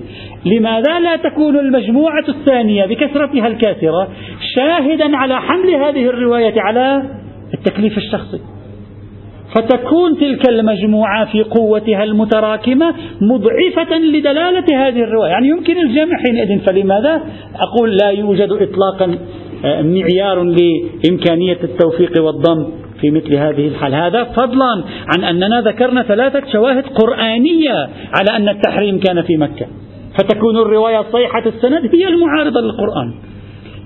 لماذا 0.47 1.01
لا 1.01 1.17
تكون 1.17 1.59
المجموعة 1.59 2.25
الثانية 2.29 2.87
بكثرتها 2.87 3.47
الكاثرة 3.47 4.09
شاهدا 4.55 5.17
على 5.17 5.41
حمل 5.41 5.75
هذه 5.75 6.07
الرواية 6.07 6.61
على 6.61 7.03
التكليف 7.55 7.99
الشخصي؟ 7.99 8.41
فتكون 9.55 10.19
تلك 10.19 10.49
المجموعة 10.49 11.33
في 11.33 11.43
قوتها 11.43 12.05
المتراكمة 12.05 12.95
مضعفة 13.21 13.99
لدلالة 13.99 14.89
هذه 14.89 15.03
الرواية. 15.03 15.31
يعني 15.31 15.49
يمكن 15.49 15.79
الجمع 15.79 16.17
حينئذ 16.27 16.59
فلماذا؟ 16.67 17.23
أقول 17.57 17.97
لا 17.97 18.11
يوجد 18.11 18.49
إطلاقا 18.53 19.19
آه، 19.65 19.83
معيار 19.83 20.43
لإمكانية 20.43 21.59
التوفيق 21.65 22.23
والضم 22.23 22.67
في 23.01 23.11
مثل 23.11 23.35
هذه 23.35 23.69
الحال. 23.69 23.95
هذا 23.95 24.25
فضلا 24.25 24.85
عن 25.17 25.25
أننا 25.25 25.61
ذكرنا 25.61 26.03
ثلاثة 26.03 26.43
شواهد 26.53 26.85
قرآنية 26.87 27.89
على 28.15 28.37
أن 28.37 28.49
التحريم 28.49 28.99
كان 28.99 29.23
في 29.23 29.37
مكة. 29.37 29.67
فتكون 30.19 30.57
الرواية 30.57 31.05
صيحة 31.13 31.43
السند 31.47 31.95
هي 31.95 32.09
المعارضة 32.09 32.61
للقرآن. 32.61 33.38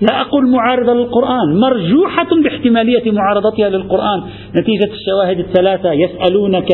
لا 0.09 0.21
أقول 0.21 0.51
معارضة 0.51 0.93
للقرآن 0.93 1.59
مرجوحة 1.59 2.27
باحتمالية 2.43 3.11
معارضتها 3.11 3.69
للقرآن. 3.69 4.23
نتيجة 4.55 4.89
الشواهد 4.93 5.39
الثلاثة 5.39 5.91
يسألونك 5.91 6.67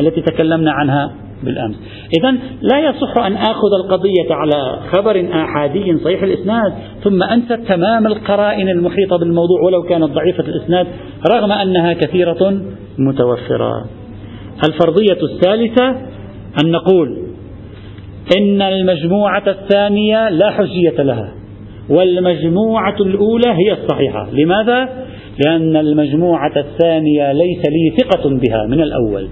التي 0.00 0.20
تكلمنا 0.20 0.72
عنها 0.72 1.12
بالأمس. 1.44 1.76
إذا 2.18 2.30
لا 2.62 2.78
يصح 2.88 3.18
أن 3.18 3.32
آخذ 3.32 3.72
القضية 3.84 4.34
على 4.34 4.78
خبر 4.92 5.28
آحادي 5.32 5.98
صحيح 6.04 6.22
الإسناد 6.22 6.72
ثم 7.04 7.22
أنسى 7.22 7.56
تمام 7.56 8.06
القرائن 8.06 8.68
المحيطة 8.68 9.16
بالموضوع 9.18 9.60
ولو 9.66 9.82
كانت 9.82 10.10
ضعيفة 10.10 10.44
الإسناد 10.44 10.86
رغم 11.32 11.52
أنها 11.52 11.92
كثيرة 11.92 12.62
متوفرة. 12.98 13.84
الفرضية 14.68 15.18
الثالثة 15.32 15.88
أن 16.64 16.70
نقول 16.70 17.18
إن 18.38 18.62
المجموعة 18.62 19.42
الثانية 19.46 20.28
لا 20.28 20.50
حجية 20.50 21.02
لها. 21.02 21.43
والمجموعة 21.88 22.96
الأولى 23.00 23.48
هي 23.48 23.72
الصحيحة 23.72 24.30
لماذا؟ 24.32 24.88
لأن 25.46 25.76
المجموعة 25.76 26.52
الثانية 26.56 27.32
ليس 27.32 27.62
لي 27.68 27.96
ثقة 27.98 28.28
بها 28.30 28.66
من 28.66 28.80
الأول 28.80 29.28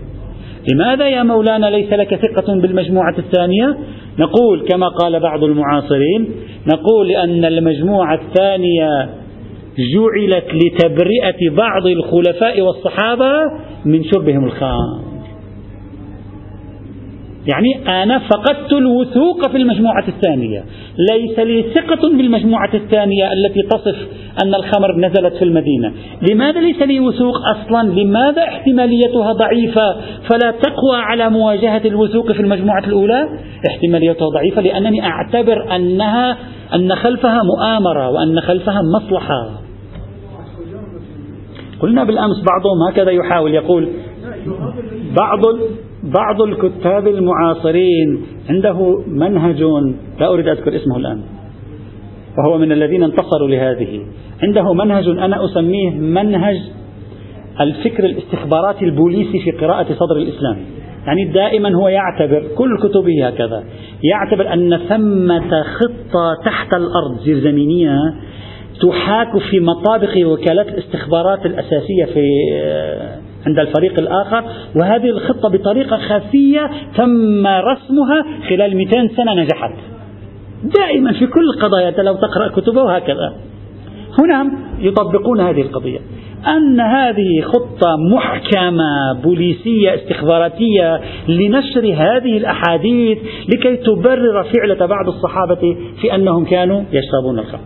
لماذا 0.73 1.09
يا 1.09 1.23
مولانا 1.23 1.67
ليس 1.67 1.93
لك 1.93 2.15
ثقة 2.15 2.55
بالمجموعة 2.61 3.15
الثانية؟ 3.19 3.77
نقول 4.19 4.65
كما 4.69 4.89
قال 4.89 5.21
بعض 5.21 5.45
المعاصرين 5.45 6.29
نقول 6.75 7.09
لأن 7.09 7.45
المجموعة 7.45 8.15
الثانية 8.15 9.09
جعلت 9.79 10.45
لتبرئة 10.55 11.51
بعض 11.51 11.87
الخلفاء 11.87 12.61
والصحابة 12.61 13.33
من 13.85 14.05
شربهم 14.05 14.45
الخام 14.45 15.12
يعني 17.47 18.03
أنا 18.03 18.19
فقدت 18.19 18.73
الوثوق 18.73 19.51
في 19.51 19.57
المجموعة 19.57 20.09
الثانية. 20.09 20.65
ليس 21.13 21.39
لي 21.39 21.65
ثقة 21.75 22.09
بالمجموعة 22.09 22.75
الثانية 22.75 23.33
التي 23.33 23.63
تصف 23.63 23.97
أن 24.45 24.55
الخمر 24.55 24.97
نزلت 24.97 25.35
في 25.35 25.45
المدينة. 25.45 25.93
لماذا 26.31 26.61
ليس 26.61 26.83
لي 26.83 27.01
وثوق 27.01 27.35
أصلا؟ 27.57 27.89
لماذا 27.89 28.43
احتماليتها 28.43 29.33
ضعيفة 29.33 29.97
فلا 30.31 30.51
تقوى 30.51 30.97
على 30.97 31.31
مواجهة 31.31 31.83
الوثوق 31.85 32.33
في 32.33 32.41
المجموعة 32.41 32.85
الأولى؟ 32.87 33.29
احتماليتها 33.71 34.29
ضعيفة 34.29 34.63
لأنني 34.63 35.07
أعتبر 35.07 35.77
أنها 35.77 36.39
أن 36.75 36.95
خلفها 36.95 37.41
مؤامرة 37.43 38.11
وأن 38.11 38.41
خلفها 38.41 38.81
مصلحة. 38.97 39.51
قلنا 41.81 42.05
بالأمس 42.05 42.37
بعضهم 42.37 42.91
هكذا 42.91 43.11
يحاول 43.11 43.55
يقول 43.55 43.89
بعض 45.17 45.41
بعض 46.03 46.43
الكتاب 46.43 47.09
المعاصرين 47.09 48.23
عنده 48.51 49.03
منهج 49.07 49.63
لا 50.21 50.29
أريد 50.29 50.49
أذكر 50.49 50.77
اسمه 50.77 50.97
الآن. 50.97 51.21
وهو 52.39 52.59
من 52.59 52.73
الذين 52.73 53.03
انتصروا 53.03 53.49
لهذه. 53.49 54.07
عنده 54.43 54.73
منهج 54.73 55.09
أنا 55.09 55.45
أسميه 55.45 55.91
منهج 55.91 56.57
الفكر 57.61 58.05
الاستخباراتي 58.05 58.85
البوليسي 58.85 59.41
في 59.45 59.51
قراءة 59.51 59.87
صدر 59.95 60.17
الإسلام. 60.17 60.57
يعني 61.07 61.25
دائما 61.25 61.77
هو 61.77 61.89
يعتبر 61.89 62.43
كل 62.57 62.79
كتبه 62.83 63.27
هكذا 63.27 63.65
يعتبر 64.03 64.53
أن 64.53 64.77
ثمة 64.77 65.63
خطة 65.63 66.45
تحت 66.45 66.75
الأرض 66.75 67.19
زيرزمينية 67.25 67.97
تحاك 68.89 69.39
في 69.39 69.61
مطابق 69.61 70.27
وكالات 70.27 70.69
الاستخبارات 70.69 71.47
الأساسية 71.47 72.05
في 72.05 72.27
عند 73.47 73.59
الفريق 73.59 73.99
الآخر 73.99 74.45
وهذه 74.77 75.11
الخطة 75.11 75.49
بطريقة 75.49 75.97
خفية 75.97 76.71
تم 76.97 77.47
رسمها 77.47 78.25
خلال 78.49 78.77
200 78.77 79.09
سنة 79.17 79.35
نجحت. 79.35 79.73
دائما 80.63 81.13
في 81.13 81.27
كل 81.27 81.45
القضايا 81.57 82.03
لو 82.03 82.15
تقرأ 82.15 82.49
كتبه 82.49 82.97
هكذا. 82.97 83.35
هنا 84.19 84.53
يطبقون 84.79 85.41
هذه 85.41 85.61
القضية. 85.61 85.99
أن 86.47 86.81
هذه 86.81 87.41
خطة 87.43 87.97
محكمة 88.13 89.13
بوليسية 89.23 89.95
استخباراتية 89.95 91.01
لنشر 91.29 91.95
هذه 91.95 92.37
الأحاديث 92.37 93.19
لكي 93.55 93.77
تبرر 93.77 94.43
فعلة 94.43 94.87
بعض 94.87 95.09
الصحابة 95.09 95.77
في 96.01 96.15
أنهم 96.15 96.45
كانوا 96.45 96.83
يشربون 96.93 97.39
الخمر. 97.39 97.61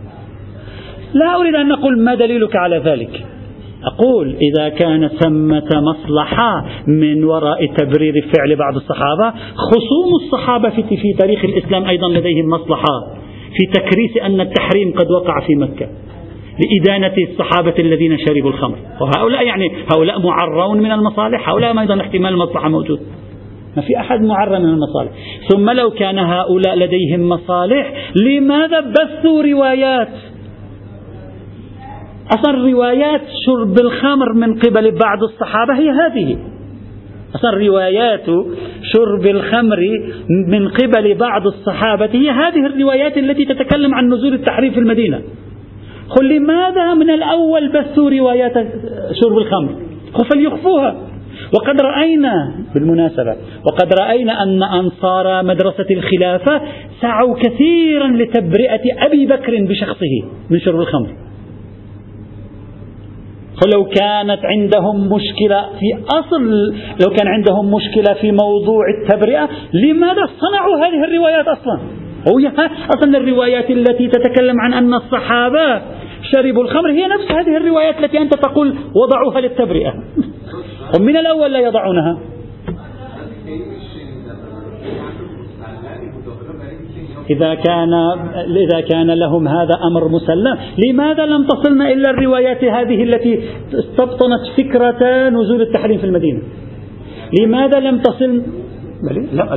لا 1.14 1.40
أريد 1.40 1.54
أن 1.54 1.72
أقول 1.72 2.00
ما 2.00 2.14
دليلك 2.14 2.56
على 2.56 2.78
ذلك. 2.78 3.35
أقول 3.84 4.36
إذا 4.36 4.68
كان 4.68 5.08
ثمة 5.08 5.68
مصلحة 5.74 6.66
من 6.86 7.24
وراء 7.24 7.66
تبرير 7.66 8.14
فعل 8.36 8.56
بعض 8.56 8.76
الصحابة 8.76 9.30
خصوم 9.54 10.14
الصحابة 10.24 10.70
في, 10.70 10.82
في 10.82 11.12
تاريخ 11.18 11.44
الإسلام 11.44 11.84
أيضا 11.84 12.08
لديهم 12.08 12.48
مصلحة 12.48 13.16
في 13.56 13.80
تكريس 13.80 14.16
أن 14.16 14.40
التحريم 14.40 14.92
قد 14.92 15.10
وقع 15.10 15.40
في 15.46 15.54
مكة 15.56 15.88
لإدانة 16.58 17.14
الصحابة 17.30 17.74
الذين 17.78 18.18
شربوا 18.18 18.50
الخمر. 18.50 18.76
وهؤلاء 19.00 19.46
يعني 19.46 19.72
هؤلاء 19.94 20.20
معرون 20.20 20.78
من 20.78 20.92
المصالح 20.92 21.48
هؤلاء 21.48 21.80
أيضا 21.80 22.00
احتمال 22.00 22.32
المصلحة 22.32 22.68
موجود. 22.68 23.00
ما 23.76 23.82
في 23.82 24.00
أحد 24.00 24.22
معرى 24.22 24.58
من 24.58 24.68
المصالح. 24.68 25.10
ثم 25.48 25.70
لو 25.70 25.90
كان 25.90 26.18
هؤلاء 26.18 26.76
لديهم 26.76 27.28
مصالح 27.28 27.92
لماذا 28.16 28.80
بثوا 28.80 29.42
روايات؟ 29.42 30.08
أصلا 32.34 32.64
روايات 32.70 33.20
شرب 33.46 33.78
الخمر 33.78 34.32
من 34.32 34.58
قبل 34.58 34.90
بعض 34.90 35.22
الصحابة 35.22 35.74
هي 35.74 35.90
هذه. 35.90 36.38
أصلا 37.34 37.50
روايات 37.50 38.26
شرب 38.82 39.26
الخمر 39.26 39.78
من 40.48 40.68
قبل 40.68 41.14
بعض 41.14 41.46
الصحابة 41.46 42.08
هي 42.12 42.30
هذه 42.30 42.66
الروايات 42.66 43.18
التي 43.18 43.44
تتكلم 43.44 43.94
عن 43.94 44.08
نزول 44.08 44.34
التحريم 44.34 44.72
في 44.72 44.78
المدينة. 44.80 45.20
قل 46.16 46.36
لماذا 46.36 46.94
من 46.94 47.10
الأول 47.10 47.68
بثوا 47.68 48.10
روايات 48.10 48.54
شرب 49.22 49.38
الخمر؟ 49.38 49.76
فليخفوها 50.30 50.96
وقد 51.54 51.80
رأينا 51.80 52.54
بالمناسبة 52.74 53.36
وقد 53.64 53.92
رأينا 54.00 54.42
أن 54.42 54.62
أنصار 54.62 55.42
مدرسة 55.42 55.86
الخلافة 55.90 56.60
سعوا 57.00 57.34
كثيرا 57.34 58.08
لتبرئة 58.08 59.06
أبي 59.06 59.26
بكر 59.26 59.64
بشخصه 59.64 60.22
من 60.50 60.60
شرب 60.60 60.80
الخمر. 60.80 61.25
فلو 63.60 63.84
كانت 63.84 64.40
عندهم 64.44 65.12
مشكلة 65.12 65.68
في 65.80 66.04
أصل 66.08 66.42
لو 67.02 67.10
كان 67.16 67.28
عندهم 67.28 67.74
مشكلة 67.74 68.14
في 68.20 68.32
موضوع 68.32 68.84
التبرئة 68.98 69.48
لماذا 69.72 70.26
صنعوا 70.40 70.76
هذه 70.76 71.04
الروايات 71.04 71.48
أصلا؟ 71.48 71.80
هو 72.28 72.38
أصلا 72.96 73.18
الروايات 73.18 73.70
التي 73.70 74.08
تتكلم 74.08 74.60
عن 74.60 74.74
أن 74.74 74.94
الصحابة 74.94 75.82
شربوا 76.32 76.62
الخمر 76.62 76.90
هي 76.90 77.06
نفس 77.06 77.32
هذه 77.32 77.56
الروايات 77.56 78.04
التي 78.04 78.18
أنت 78.18 78.34
تقول 78.34 78.76
وضعوها 78.94 79.40
للتبرئة. 79.40 79.94
ومن 80.98 81.16
الأول 81.16 81.52
لا 81.52 81.58
يضعونها. 81.58 82.18
إذا 87.30 87.54
كان 87.54 87.94
إذا 88.64 88.80
كان 88.80 89.10
لهم 89.10 89.48
هذا 89.48 89.74
أمر 89.90 90.08
مسلم. 90.08 90.56
لماذا 90.86 91.26
لم 91.26 91.46
تصلنا 91.46 91.92
إلا 91.92 92.10
الروايات 92.10 92.64
هذه 92.64 93.02
التي 93.02 93.40
استبطنت 93.74 94.42
فكرة 94.56 95.28
نزول 95.28 95.62
التحريم 95.62 95.98
في 95.98 96.06
المدينة؟ 96.06 96.40
لماذا 97.40 97.80
لم 97.80 97.98
تصل 97.98 98.42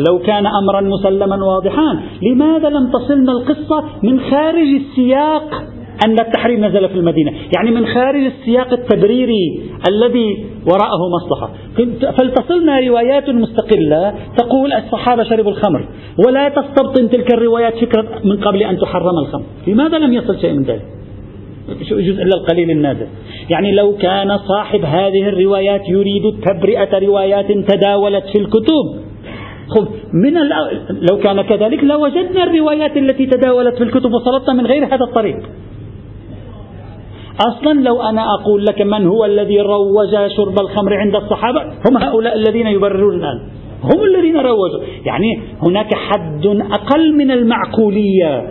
لو 0.07 0.19
كان 0.19 0.45
أمرا 0.45 0.81
مسلما 0.81 1.45
واضحا. 1.45 1.99
لماذا 2.21 2.69
لم 2.69 2.91
تصلنا 2.91 3.31
القصة 3.31 3.83
من 4.03 4.19
خارج 4.19 4.67
السياق 4.81 5.63
أن 6.05 6.19
التحريم 6.19 6.65
نزل 6.65 6.89
في 6.89 6.95
المدينة. 6.95 7.31
يعني 7.55 7.71
من 7.71 7.85
خارج 7.85 8.23
السياق 8.23 8.73
التبريري 8.73 9.61
الذي 9.89 10.45
وراءه 10.65 11.01
مصلحة. 11.15 11.49
فلتصلنا 12.19 12.79
روايات 12.79 13.29
مستقلة 13.29 14.13
تقول 14.37 14.73
الصحابة 14.73 15.23
شربوا 15.23 15.51
الخمر. 15.51 15.85
ولا 16.27 16.49
تستبطن 16.49 17.09
تلك 17.09 17.33
الروايات 17.33 17.77
فكرة 17.77 18.05
من 18.23 18.37
قبل 18.37 18.63
أن 18.63 18.77
تحرم 18.77 19.17
الخمر. 19.25 19.43
لماذا 19.67 19.97
لم 19.97 20.13
يصل 20.13 20.39
شيء 20.41 20.53
من 20.53 20.63
ذلك؟ 20.63 20.81
جزء 21.81 22.23
إلا 22.23 22.35
القليل 22.41 22.71
النادر. 22.71 23.07
يعني 23.49 23.71
لو 23.71 23.97
كان 23.97 24.37
صاحب 24.37 24.85
هذه 24.85 25.29
الروايات 25.29 25.89
يريد 25.89 26.23
تبرئة 26.45 26.99
روايات 26.99 27.51
تداولت 27.51 28.23
في 28.33 28.39
الكتب. 28.41 28.85
خب 29.69 29.87
من 30.13 30.33
لو 31.11 31.17
كان 31.17 31.41
كذلك 31.41 31.83
لوجدنا 31.83 32.43
الروايات 32.43 32.97
التي 32.97 33.25
تداولت 33.25 33.75
في 33.75 33.83
الكتب 33.83 34.13
وصلتنا 34.13 34.53
من 34.53 34.65
غير 34.65 34.85
هذا 34.85 35.05
الطريق. 35.09 35.37
أصلا 37.47 37.81
لو 37.81 38.01
أنا 38.01 38.21
أقول 38.33 38.65
لك 38.65 38.81
من 38.81 39.07
هو 39.07 39.25
الذي 39.25 39.61
روج 39.61 40.11
شرب 40.37 40.59
الخمر 40.61 40.93
عند 40.93 41.15
الصحابة 41.15 41.61
هم 41.63 41.97
هؤلاء 41.97 42.35
الذين 42.35 42.67
يبررون 42.67 43.15
الآن. 43.15 43.39
هم 43.83 44.03
الذين 44.03 44.37
روجوا. 44.37 44.79
يعني 45.05 45.39
هناك 45.63 45.93
حد 45.95 46.45
أقل 46.71 47.13
من 47.15 47.31
المعقولية. 47.31 48.47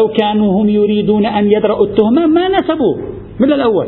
لو 0.00 0.08
كانوا 0.08 0.62
هم 0.62 0.68
يريدون 0.68 1.26
أن 1.26 1.52
يدرأوا 1.52 1.86
التهمة 1.86 2.26
ما 2.26 2.48
نسبوا 2.48 2.96
من 3.40 3.52
الأول. 3.52 3.86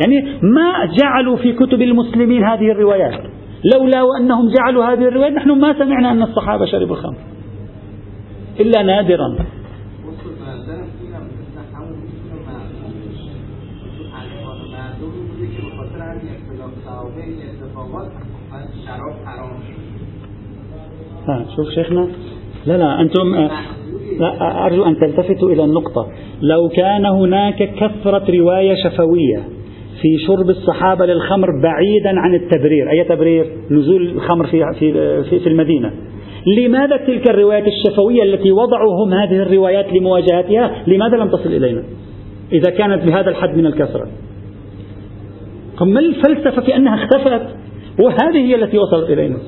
يعني 0.00 0.20
ما 0.42 0.90
جعلوا 1.02 1.36
في 1.36 1.52
كتب 1.52 1.82
المسلمين 1.82 2.44
هذه 2.44 2.70
الروايات. 2.70 3.20
لولا 3.74 4.02
وأنهم 4.02 4.48
جعلوا 4.48 4.84
هذه 4.84 5.08
الروايات 5.08 5.32
نحن 5.32 5.50
ما 5.50 5.78
سمعنا 5.78 6.10
أن 6.10 6.22
الصحابة 6.22 6.66
شربوا 6.66 6.96
الخمر. 6.96 7.16
إلا 8.60 8.82
نادرا. 8.82 9.36
ها 21.28 21.44
شوف 21.56 21.68
شيخنا. 21.68 22.08
لا 22.66 22.76
لا 22.76 23.00
أنتم 23.00 23.34
لا 24.20 24.66
أرجو 24.66 24.84
أن 24.84 24.96
تلتفتوا 24.96 25.50
إلى 25.50 25.64
النقطة. 25.64 26.08
لو 26.42 26.68
كان 26.68 27.06
هناك 27.06 27.74
كثرة 27.76 28.36
رواية 28.38 28.74
شفوية 28.84 29.44
في 30.02 30.18
شرب 30.26 30.50
الصحابة 30.50 31.06
للخمر 31.06 31.48
بعيدا 31.62 32.20
عن 32.20 32.34
التبرير 32.34 32.90
أي 32.90 33.04
تبرير؟ 33.04 33.46
نزول 33.70 34.02
الخمر 34.02 34.46
في, 34.46 34.64
في, 34.78 34.92
في, 35.22 35.38
في 35.40 35.48
المدينة. 35.48 35.92
لماذا 36.58 36.96
تلك 36.96 37.30
الروايات 37.30 37.64
الشفوية 37.66 38.22
التي 38.22 38.52
وضعوا 38.52 39.04
هم 39.04 39.14
هذه 39.14 39.42
الروايات 39.42 39.92
لمواجهتها؟ 39.92 40.82
لماذا 40.86 41.16
لم 41.16 41.28
تصل 41.28 41.48
إلينا؟ 41.48 41.84
إذا 42.52 42.70
كانت 42.70 43.04
بهذا 43.04 43.30
الحد 43.30 43.56
من 43.56 43.66
الكثرة. 43.66 44.08
ما 45.80 46.00
الفلسفة 46.00 46.62
في 46.62 46.76
أنها 46.76 47.04
اختفت؟ 47.04 47.56
وهذه 47.98 48.36
هي 48.36 48.54
التي 48.54 48.78
وصلت 48.78 49.10
إلينا. 49.10 49.38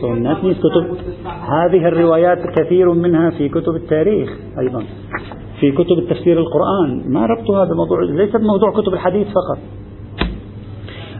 سنت 0.00 0.44
نیست 0.44 0.60
كتب 0.60 0.96
هذه 1.26 1.88
الروايات 1.88 2.38
كثير 2.58 2.92
منها 2.92 3.30
في 3.30 3.48
كتب 3.48 3.76
التاريخ 3.76 4.30
أيضا. 4.58 4.84
في 5.60 5.72
كتب 5.72 5.98
التفسير 5.98 6.38
القرآن. 6.38 7.12
ما 7.12 7.26
ربطها 7.26 7.64
بموضوع 7.64 8.02
ليس 8.02 8.36
بموضوع 8.36 8.70
كتب 8.70 8.92
الحديث 8.92 9.26
فقط. 9.26 9.58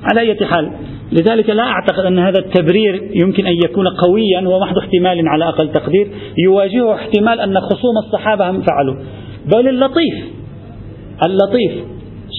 على 0.02 0.20
أي 0.20 0.46
حال 0.46 0.72
لذلك 1.12 1.50
لا 1.50 1.62
أعتقد 1.62 2.04
أن 2.04 2.18
هذا 2.18 2.38
التبرير 2.38 3.10
يمكن 3.14 3.46
أن 3.46 3.54
يكون 3.64 3.88
قويا 3.88 4.48
ومحض 4.48 4.78
احتمال 4.78 5.28
على 5.28 5.48
أقل 5.48 5.72
تقدير 5.72 6.08
يواجهه 6.38 6.94
احتمال 6.94 7.40
أن 7.40 7.60
خصوم 7.60 7.92
الصحابة 8.06 8.50
هم 8.50 8.62
فعلوا. 8.62 8.96
بل 9.54 9.68
اللطيف 9.68 10.14
اللطيف 11.26 11.72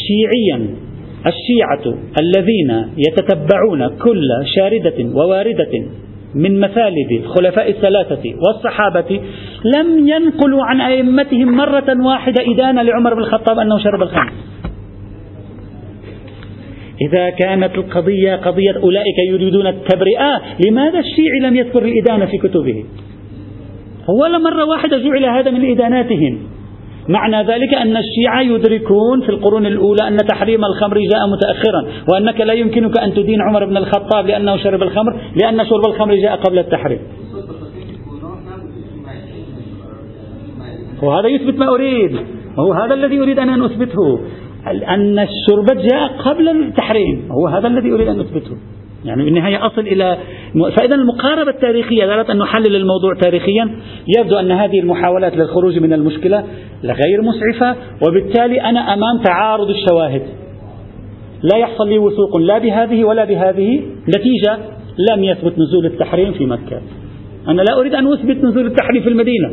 شيعيا 0.07 0.67
الشيعة 1.25 1.97
الذين 2.21 2.89
يتتبعون 3.07 3.87
كل 3.87 4.29
شاردة 4.55 5.15
وواردة 5.15 5.85
من 6.35 6.59
مثالب 6.59 7.11
الخلفاء 7.11 7.69
الثلاثة 7.69 8.23
والصحابة 8.47 9.21
لم 9.77 10.07
ينقلوا 10.07 10.63
عن 10.63 10.81
أئمتهم 10.81 11.57
مرة 11.57 12.05
واحدة 12.05 12.53
إدانة 12.53 12.81
لعمر 12.81 13.13
بن 13.13 13.19
الخطاب 13.19 13.59
أنه 13.59 13.77
شرب 13.77 14.01
الخمر. 14.01 14.31
إذا 17.01 17.29
كانت 17.29 17.75
القضية 17.75 18.35
قضية 18.35 18.75
أولئك 18.83 19.17
يريدون 19.29 19.67
التبرئة 19.67 20.41
لماذا 20.67 20.99
الشيعي 20.99 21.39
لم 21.41 21.55
يذكر 21.55 21.85
الإدانة 21.85 22.25
في 22.25 22.37
كتبه 22.37 22.85
ولا 24.21 24.37
مرة 24.37 24.65
واحدة 24.65 24.97
جعل 24.97 25.25
هذا 25.25 25.51
من 25.51 25.71
إداناتهم. 25.71 26.39
معنى 27.09 27.47
ذلك 27.47 27.73
أن 27.73 27.97
الشيعة 27.97 28.41
يدركون 28.41 29.21
في 29.21 29.29
القرون 29.29 29.65
الأولى 29.65 30.07
أن 30.07 30.17
تحريم 30.17 30.65
الخمر 30.65 30.97
جاء 30.97 31.27
متأخرا 31.27 31.87
وأنك 32.11 32.41
لا 32.41 32.53
يمكنك 32.53 32.99
أن 32.99 33.13
تدين 33.13 33.41
عمر 33.41 33.65
بن 33.65 33.77
الخطاب 33.77 34.27
لأنه 34.27 34.57
شرب 34.57 34.83
الخمر 34.83 35.19
لأن 35.41 35.65
شرب 35.65 35.85
الخمر 35.87 36.15
جاء 36.15 36.35
قبل 36.35 36.59
التحريم. 36.59 36.99
وهذا 41.03 41.27
يثبت 41.27 41.59
ما 41.59 41.69
أريد. 41.69 42.17
وهو 42.57 42.73
هذا 42.73 42.93
الذي 42.93 43.19
أريد 43.19 43.39
أن 43.39 43.63
أثبته. 43.63 44.19
أن 44.71 45.19
الشربة 45.19 45.73
جاء 45.73 46.07
قبل 46.07 46.49
التحريم 46.49 47.29
هو 47.31 47.47
هذا 47.47 47.67
الذي 47.67 47.91
أريد 47.91 48.07
أن 48.07 48.19
أثبته. 48.19 48.57
يعني 49.05 49.25
بالنهاية 49.25 49.65
أصل 49.65 49.81
إلى 49.81 50.17
فإذا 50.77 50.95
المقاربة 50.95 51.51
التاريخية 51.51 52.13
أردت 52.13 52.29
أن 52.29 52.37
نحلل 52.37 52.75
الموضوع 52.75 53.13
تاريخيا 53.21 53.69
يبدو 54.17 54.35
أن 54.35 54.51
هذه 54.51 54.79
المحاولات 54.79 55.37
للخروج 55.37 55.79
من 55.79 55.93
المشكلة 55.93 56.43
غير 56.83 57.21
مسعفة 57.21 57.75
وبالتالي 58.07 58.61
أنا 58.61 58.93
أمام 58.93 59.23
تعارض 59.23 59.69
الشواهد. 59.69 60.21
لا 61.43 61.57
يحصل 61.57 61.89
لي 61.89 61.97
وثوق 61.97 62.37
لا 62.37 62.57
بهذه 62.57 63.03
ولا 63.03 63.25
بهذه. 63.25 63.81
نتيجة 64.09 64.57
لم 65.11 65.23
يثبت 65.23 65.59
نزول 65.59 65.85
التحريم 65.85 66.31
في 66.31 66.45
مكة. 66.45 66.81
أنا 67.47 67.61
لا 67.61 67.79
أريد 67.79 67.93
أن 67.93 68.13
أثبت 68.13 68.43
نزول 68.43 68.65
التحريم 68.65 69.03
في 69.03 69.09
المدينة. 69.09 69.51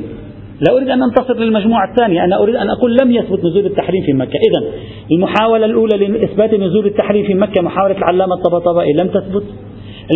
لا 0.61 0.77
أريد 0.77 0.89
أن 0.89 1.03
أنتصر 1.03 1.35
للمجموعة 1.35 1.91
الثانية. 1.91 2.25
أنا 2.25 2.43
أريد 2.43 2.57
أن 2.57 2.71
أقول 2.71 2.97
لم 3.03 3.11
يثبت 3.11 3.45
نزول 3.45 3.67
التحريم 3.67 4.03
في 4.03 4.13
مكة. 4.13 4.39
إذا 4.39 4.73
المحاولة 5.13 5.67
الأولى 5.67 6.09
لإثبات 6.09 6.55
نزول 6.55 6.87
التحريم 6.87 7.27
في 7.27 7.35
مكة 7.35 7.63
محاولة 7.63 7.99
العلامة 7.99 8.35
الطبطبائي 8.35 8.93
لم 8.93 9.09
تثبت. 9.09 9.45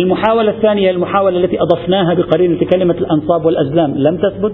المحاولة 0.01 0.51
الثانية 0.51 0.91
المحاولة 0.91 1.37
التي 1.37 1.57
أضفناها 1.61 2.13
بقرينة 2.13 2.59
كلمة 2.73 2.93
الأنصاب 2.93 3.45
والأزلام 3.45 3.95
لم 3.95 4.17
تثبت. 4.17 4.53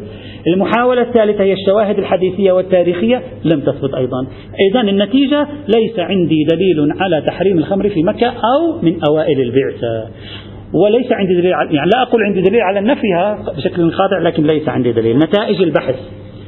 المحاولة 0.53 1.01
الثالثة 1.01 1.43
هي 1.43 1.53
الشواهد 1.53 1.99
الحديثية 1.99 2.51
والتاريخية 2.51 3.23
لم 3.43 3.61
تثبت 3.61 3.93
أيضا. 3.93 4.27
إذا 4.71 4.81
النتيجة 4.81 5.47
ليس 5.77 5.99
عندي 5.99 6.43
دليل 6.51 6.91
على 6.99 7.21
تحريم 7.21 7.57
الخمر 7.57 7.89
في 7.89 8.03
مكة 8.03 8.27
أو 8.27 8.81
من 8.81 8.99
أوائل 9.09 9.41
البعثة. 9.41 10.07
وليس 10.73 11.11
عندي 11.11 11.33
دليل 11.33 11.53
على 11.53 11.75
يعني 11.75 11.89
لا 11.95 12.01
أقول 12.01 12.23
عندي 12.23 12.41
دليل 12.41 12.61
على 12.61 12.81
نفيها 12.81 13.53
بشكل 13.57 13.91
خاطئ 13.91 14.15
لكن 14.23 14.43
ليس 14.43 14.69
عندي 14.69 14.91
دليل. 14.91 15.17
نتائج 15.17 15.61
البحث 15.61 15.95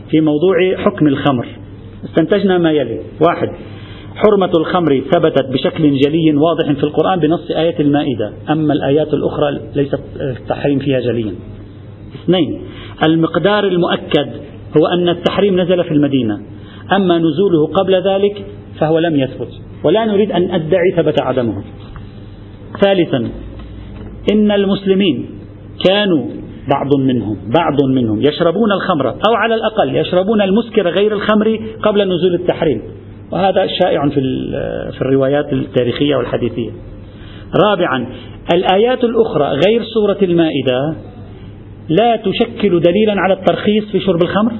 في 0.10 0.22
موضوع 0.22 0.56
حكم 0.78 1.08
الخمر. 1.08 1.48
استنتجنا 2.06 2.58
ما 2.58 2.72
يلي. 2.72 3.00
واحد 3.28 3.50
حرمة 4.16 4.52
الخمر 4.60 5.02
ثبتت 5.14 5.46
بشكل 5.54 5.98
جلي 5.98 6.36
واضح 6.36 6.72
في 6.72 6.84
القرآن 6.84 7.20
بنص 7.20 7.52
آية 7.52 7.80
المائدة. 7.80 8.34
أما 8.50 8.74
الآيات 8.74 9.14
الأخرى 9.14 9.60
ليست 9.76 10.00
التحريم 10.22 10.80
فيها 10.80 11.00
جليا. 11.00 11.34
اثنين 12.24 12.62
المقدار 13.08 13.64
المؤكد 13.64 14.30
هو 14.78 14.88
أن 14.94 15.10
التحريم 15.10 15.62
نزل 15.62 15.84
في 15.84 15.92
المدينة. 15.92 16.40
أما 16.96 17.18
نزوله 17.18 17.68
قبل 17.68 17.96
ذلك 18.08 18.46
فهو 18.80 19.00
لم 19.00 19.16
يثبت. 19.16 19.50
ولا 19.84 20.06
نريد 20.06 20.32
أن 20.32 20.52
أدعي 20.52 20.92
ثبت 20.96 21.22
عدمه. 21.22 21.64
ثالثا 22.82 23.30
إن 24.34 24.52
المسلمين 24.52 25.30
كانوا 25.88 26.26
بعض 26.70 26.96
منهم 27.00 27.38
بعض 27.58 27.78
منهم 27.96 28.22
يشربون 28.22 28.72
الخمر 28.72 29.10
أو 29.10 29.34
على 29.36 29.56
الأقل 29.56 29.96
يشربون 29.96 30.42
المسكر 30.42 30.88
غير 30.88 31.14
الخمر 31.14 31.60
قبل 31.84 32.02
نزول 32.02 32.34
التحريم. 32.34 32.82
وهذا 33.32 33.68
شائع 33.68 34.10
في, 34.10 34.22
في 34.92 35.02
الروايات 35.02 35.54
التاريخية 35.54 36.16
والحديثية. 36.16 36.72
رابعا 37.66 38.08
الآيات 38.54 39.04
الأخرى 39.04 39.48
غير 39.68 39.84
سورة 39.84 40.18
المائدة 40.22 40.96
لا 41.90 42.16
تشكل 42.16 42.80
دليلا 42.80 43.14
على 43.18 43.34
الترخيص 43.34 43.92
في 43.92 44.00
شرب 44.00 44.24
الخمر. 44.24 44.52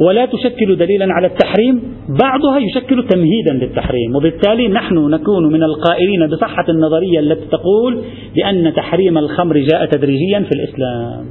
ولا 0.00 0.26
تشكل 0.26 0.76
دليلا 0.76 1.06
على 1.10 1.26
التحريم 1.26 1.82
بعضها 2.22 2.58
يشكل 2.58 3.06
تمهيدا 3.08 3.52
للتحريم. 3.52 4.16
وبالتالي 4.16 4.68
نحن 4.68 4.94
نكون 4.94 5.52
من 5.52 5.62
القائلين 5.62 6.26
بصحة 6.26 6.64
النظرية 6.68 7.20
التي 7.20 7.46
تقول 7.46 8.02
بأن 8.36 8.72
تحريم 8.74 9.18
الخمر 9.18 9.58
جاء 9.58 9.86
تدريجيا 9.86 10.40
في 10.40 10.50
الإسلام. 10.54 11.24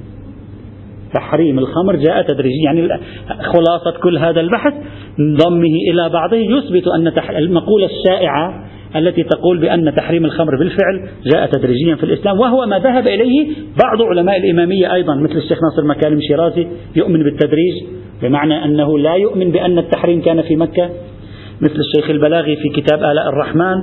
تحريم 1.13 1.59
الخمر 1.59 1.95
جاء 1.95 2.21
تدريجيا. 2.21 2.63
يعني 2.65 2.87
خلاصة 3.27 3.99
كل 4.03 4.17
هذا 4.17 4.41
البحث 4.41 4.73
ضمه 5.19 5.75
إلى 5.91 6.09
بعضه 6.09 6.37
يثبت 6.37 6.87
أن 6.87 7.11
المقولة 7.37 7.85
الشائعة 7.85 8.70
التي 8.95 9.23
تقول 9.23 9.57
بأن 9.57 9.95
تحريم 9.95 10.25
الخمر 10.25 10.57
بالفعل 10.59 11.09
جاء 11.33 11.45
تدريجيا 11.45 11.95
في 11.95 12.03
الإسلام 12.03 12.39
وهو 12.39 12.65
ما 12.65 12.79
ذهب 12.79 13.07
إليه 13.07 13.47
بعض 13.83 14.01
علماء 14.01 14.37
الإمامية 14.37 14.93
أيضا 14.93 15.15
مثل 15.15 15.37
الشيخ 15.37 15.59
ناصر 15.63 15.87
مكالم 15.87 16.21
شيرازي 16.21 16.67
يؤمن 16.95 17.23
بالتدريج 17.23 17.73
بمعنى 18.21 18.65
أنه 18.65 18.99
لا 18.99 19.15
يؤمن 19.15 19.51
بأن 19.51 19.77
التحريم 19.77 20.21
كان 20.21 20.41
في 20.41 20.55
مكة 20.55 20.89
مثل 21.61 21.75
الشيخ 21.79 22.09
البلاغي 22.09 22.55
في 22.55 22.81
كتاب 22.81 22.99
آلاء 22.99 23.29
الرحمن 23.29 23.75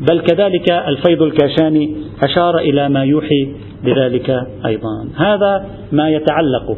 بل 0.00 0.20
كذلك 0.20 0.70
الفيض 0.70 1.22
الكاشاني 1.22 1.94
أشار 2.22 2.58
إلى 2.58 2.88
ما 2.88 3.04
يوحي 3.04 3.48
بذلك 3.84 4.30
أيضا. 4.66 5.08
هذا 5.16 5.66
ما 5.92 6.10
يتعلق. 6.10 6.76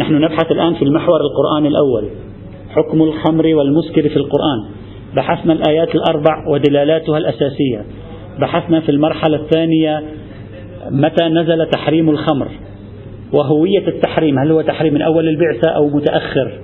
نحن 0.00 0.14
نبحث 0.14 0.52
الآن 0.52 0.74
في 0.74 0.82
المحور 0.82 1.20
القرآني 1.20 1.68
الأول 1.68 2.08
حكم 2.70 3.02
الخمر 3.02 3.46
والمسكر 3.54 4.08
في 4.08 4.16
القرآن. 4.16 4.81
بحثنا 5.16 5.52
الآيات 5.52 5.94
الأربع 5.94 6.48
ودلالاتها 6.48 7.18
الأساسية. 7.18 7.84
بحثنا 8.40 8.80
في 8.80 8.88
المرحلة 8.88 9.36
الثانية 9.36 10.02
متى 10.90 11.24
نزل 11.24 11.66
تحريم 11.66 12.10
الخمر 12.10 12.48
وهوية 13.32 13.88
التحريم. 13.88 14.38
هل 14.38 14.50
هو 14.50 14.60
تحريم 14.60 14.94
من 14.94 15.02
أول 15.02 15.28
البعثة 15.28 15.70
أو 15.70 15.88
متأخر؟ 15.88 16.60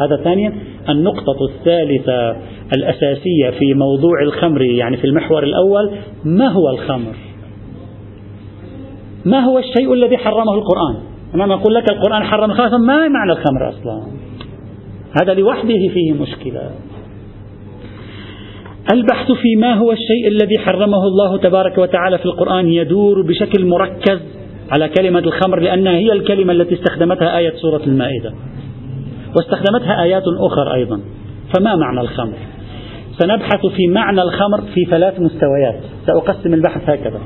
هذا 0.00 0.24
ثانيا 0.24 0.52
النقطة 0.88 1.44
الثالثة 1.50 2.36
الأساسية 2.76 3.50
في 3.58 3.74
موضوع 3.74 4.22
الخمر 4.22 4.62
يعني 4.62 4.96
في 4.96 5.04
المحور 5.04 5.42
الأول 5.42 5.90
ما 6.24 6.48
هو 6.48 6.70
الخمر؟ 6.70 7.14
ما 9.24 9.40
هو 9.40 9.58
الشيء 9.58 9.92
الذي 9.92 10.16
حرمه 10.16 10.54
القرآن؟ 10.54 10.96
أنا 11.34 11.54
أقول 11.54 11.74
لك 11.74 11.92
القرآن 11.92 12.24
حرم 12.24 12.50
الخمر 12.50 12.78
ما 12.78 13.08
معنى 13.08 13.32
الخمر 13.32 13.68
أصلا؟ 13.68 14.02
هذا 15.22 15.34
لوحده 15.34 15.88
فيه 15.94 16.12
مشكلة. 16.12 16.70
البحث 18.92 19.32
في 19.32 19.56
ما 19.56 19.74
هو 19.74 19.92
الشيء 19.92 20.28
الذي 20.28 20.58
حرمه 20.58 21.06
الله 21.06 21.38
تبارك 21.38 21.78
وتعالى 21.78 22.18
في 22.18 22.24
القرآن 22.24 22.68
يدور 22.68 23.22
بشكل 23.22 23.66
مركز 23.66 24.20
على 24.70 24.88
كلمة 24.88 25.18
الخمر 25.18 25.60
لأنها 25.60 25.92
هي 25.92 26.12
الكلمة 26.12 26.52
التي 26.52 26.74
استخدمتها 26.74 27.38
آية 27.38 27.52
سورة 27.62 27.82
المائدة 27.86 28.34
واستخدمتها 29.36 30.02
آيات 30.02 30.22
أخرى 30.40 30.74
أيضا. 30.74 31.00
فما 31.56 31.76
معنى 31.76 32.00
الخمر؟ 32.00 32.36
سنبحث 33.18 33.66
في 33.66 33.86
معنى 33.86 34.22
الخمر 34.22 34.60
في 34.74 34.84
ثلاث 34.84 35.20
مستويات. 35.20 35.80
سأقسم 36.06 36.54
البحث 36.54 36.90
هكذا. 36.90 37.20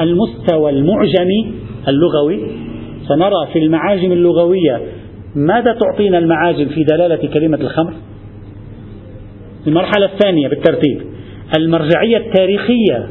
المستوى 0.00 0.70
المعجمي 0.70 1.52
اللغوي. 1.88 2.50
سنرى 3.08 3.46
في 3.52 3.58
المعاجم 3.58 4.12
اللغوية 4.12 4.80
ماذا 5.36 5.72
تعطينا 5.80 6.18
المعاجم 6.18 6.68
في 6.68 6.84
دلالة 6.84 7.28
كلمة 7.34 7.58
الخمر؟ 7.60 7.92
المرحلة 9.66 10.06
الثانية 10.06 10.48
بالترتيب. 10.48 11.02
المرجعية 11.58 12.16
التاريخية 12.16 13.08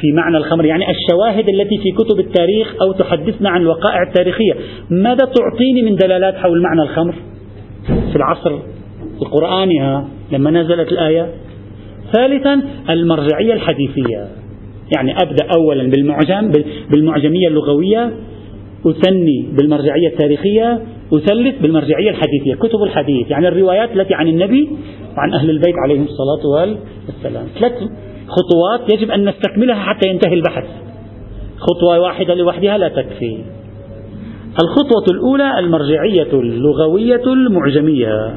في 0.00 0.12
معنى 0.12 0.36
الخمر 0.36 0.64
يعني 0.64 0.84
الشواهد 0.90 1.48
التي 1.48 1.78
في 1.82 1.90
كتب 1.90 2.20
التاريخ 2.20 2.74
أو 2.82 2.92
تحدثنا 2.92 3.50
عن 3.50 3.60
الوقائع 3.60 4.02
التاريخية. 4.02 4.52
ماذا 4.90 5.24
تعطيني 5.24 5.82
من 5.82 5.96
دلالات 5.96 6.34
حول 6.34 6.62
معنى 6.62 6.82
الخمر؟ 6.82 7.14
في 7.86 8.16
العصر 8.16 8.58
القرآني 9.22 10.04
لما 10.32 10.50
نزلت 10.50 10.92
الآية. 10.92 11.28
ثالثا 12.12 12.62
المرجعية 12.90 13.52
الحديثية. 13.52 14.28
يعني 14.96 15.14
أبدأ 15.22 15.46
أولا 15.58 15.90
بالمعجم 15.90 16.52
بالمعجمية 16.90 17.48
اللغوية 17.48 18.12
أثني 18.86 19.48
بالمرجعية 19.52 20.08
التاريخية 20.08 20.82
أثلث 21.12 21.62
بالمرجعية 21.62 22.10
الحديثية 22.10 22.54
كتب 22.54 22.82
الحديث 22.82 23.30
يعني 23.30 23.48
الروايات 23.48 23.96
التي 23.96 24.14
عن 24.14 24.28
النبي 24.28 24.68
وعن 25.16 25.32
أهل 25.32 25.50
البيت 25.50 25.74
عليهم 25.84 26.04
الصلاة 26.04 26.76
والسلام. 27.08 27.46
ثلاث 27.60 27.72
خطوات 28.26 28.92
يجب 28.92 29.10
أن 29.10 29.28
نستكملها 29.28 29.74
حتى 29.74 30.08
ينتهي 30.08 30.34
البحث. 30.34 30.66
خطوة 31.58 32.00
واحدة 32.00 32.34
لوحدها 32.34 32.78
لا 32.78 32.88
تكفي. 32.88 33.38
الخطوة 34.62 35.04
الأولى 35.10 35.58
المرجعية 35.58 36.32
اللغوية 36.32 37.24
المعجمية. 37.26 38.36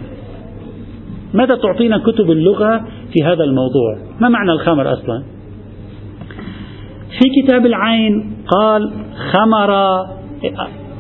ماذا 1.34 1.56
تعطينا 1.56 1.98
كتب 1.98 2.32
اللغة 2.32 2.88
في 3.14 3.24
هذا 3.24 3.44
الموضوع؟ 3.44 3.98
ما 4.20 4.30
معنى 4.30 4.52
الخمر 4.52 4.94
أصلا؟ 4.94 5.24
في 7.10 7.42
كتاب 7.42 7.66
العين 7.66 8.38
قال 8.48 8.92
خمر 9.32 9.72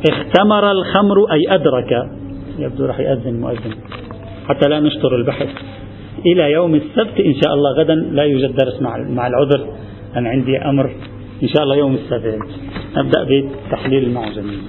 اختمر 0.05 0.71
الخمر 0.71 1.31
أي 1.31 1.55
أدرك. 1.55 2.09
يبدو 2.59 2.85
راح 2.85 2.99
يأذن 2.99 3.27
المؤذن 3.27 3.73
حتى 4.47 4.69
لا 4.69 4.79
نشطر 4.79 5.15
البحث. 5.15 5.49
إلى 6.25 6.51
يوم 6.51 6.75
السبت 6.75 7.19
إن 7.19 7.33
شاء 7.33 7.53
الله 7.53 7.71
غدا 7.71 7.95
لا 7.95 8.23
يوجد 8.23 8.55
درس 8.55 8.81
مع 8.81 9.27
العذر. 9.27 9.67
أنا 10.15 10.29
عندي 10.29 10.57
أمر. 10.57 10.91
إن 11.43 11.47
شاء 11.47 11.63
الله 11.63 11.75
يوم 11.75 11.95
السبت. 11.95 12.39
نبدأ 12.97 13.23
بتحليل 13.23 14.03
المعجمين. 14.03 14.61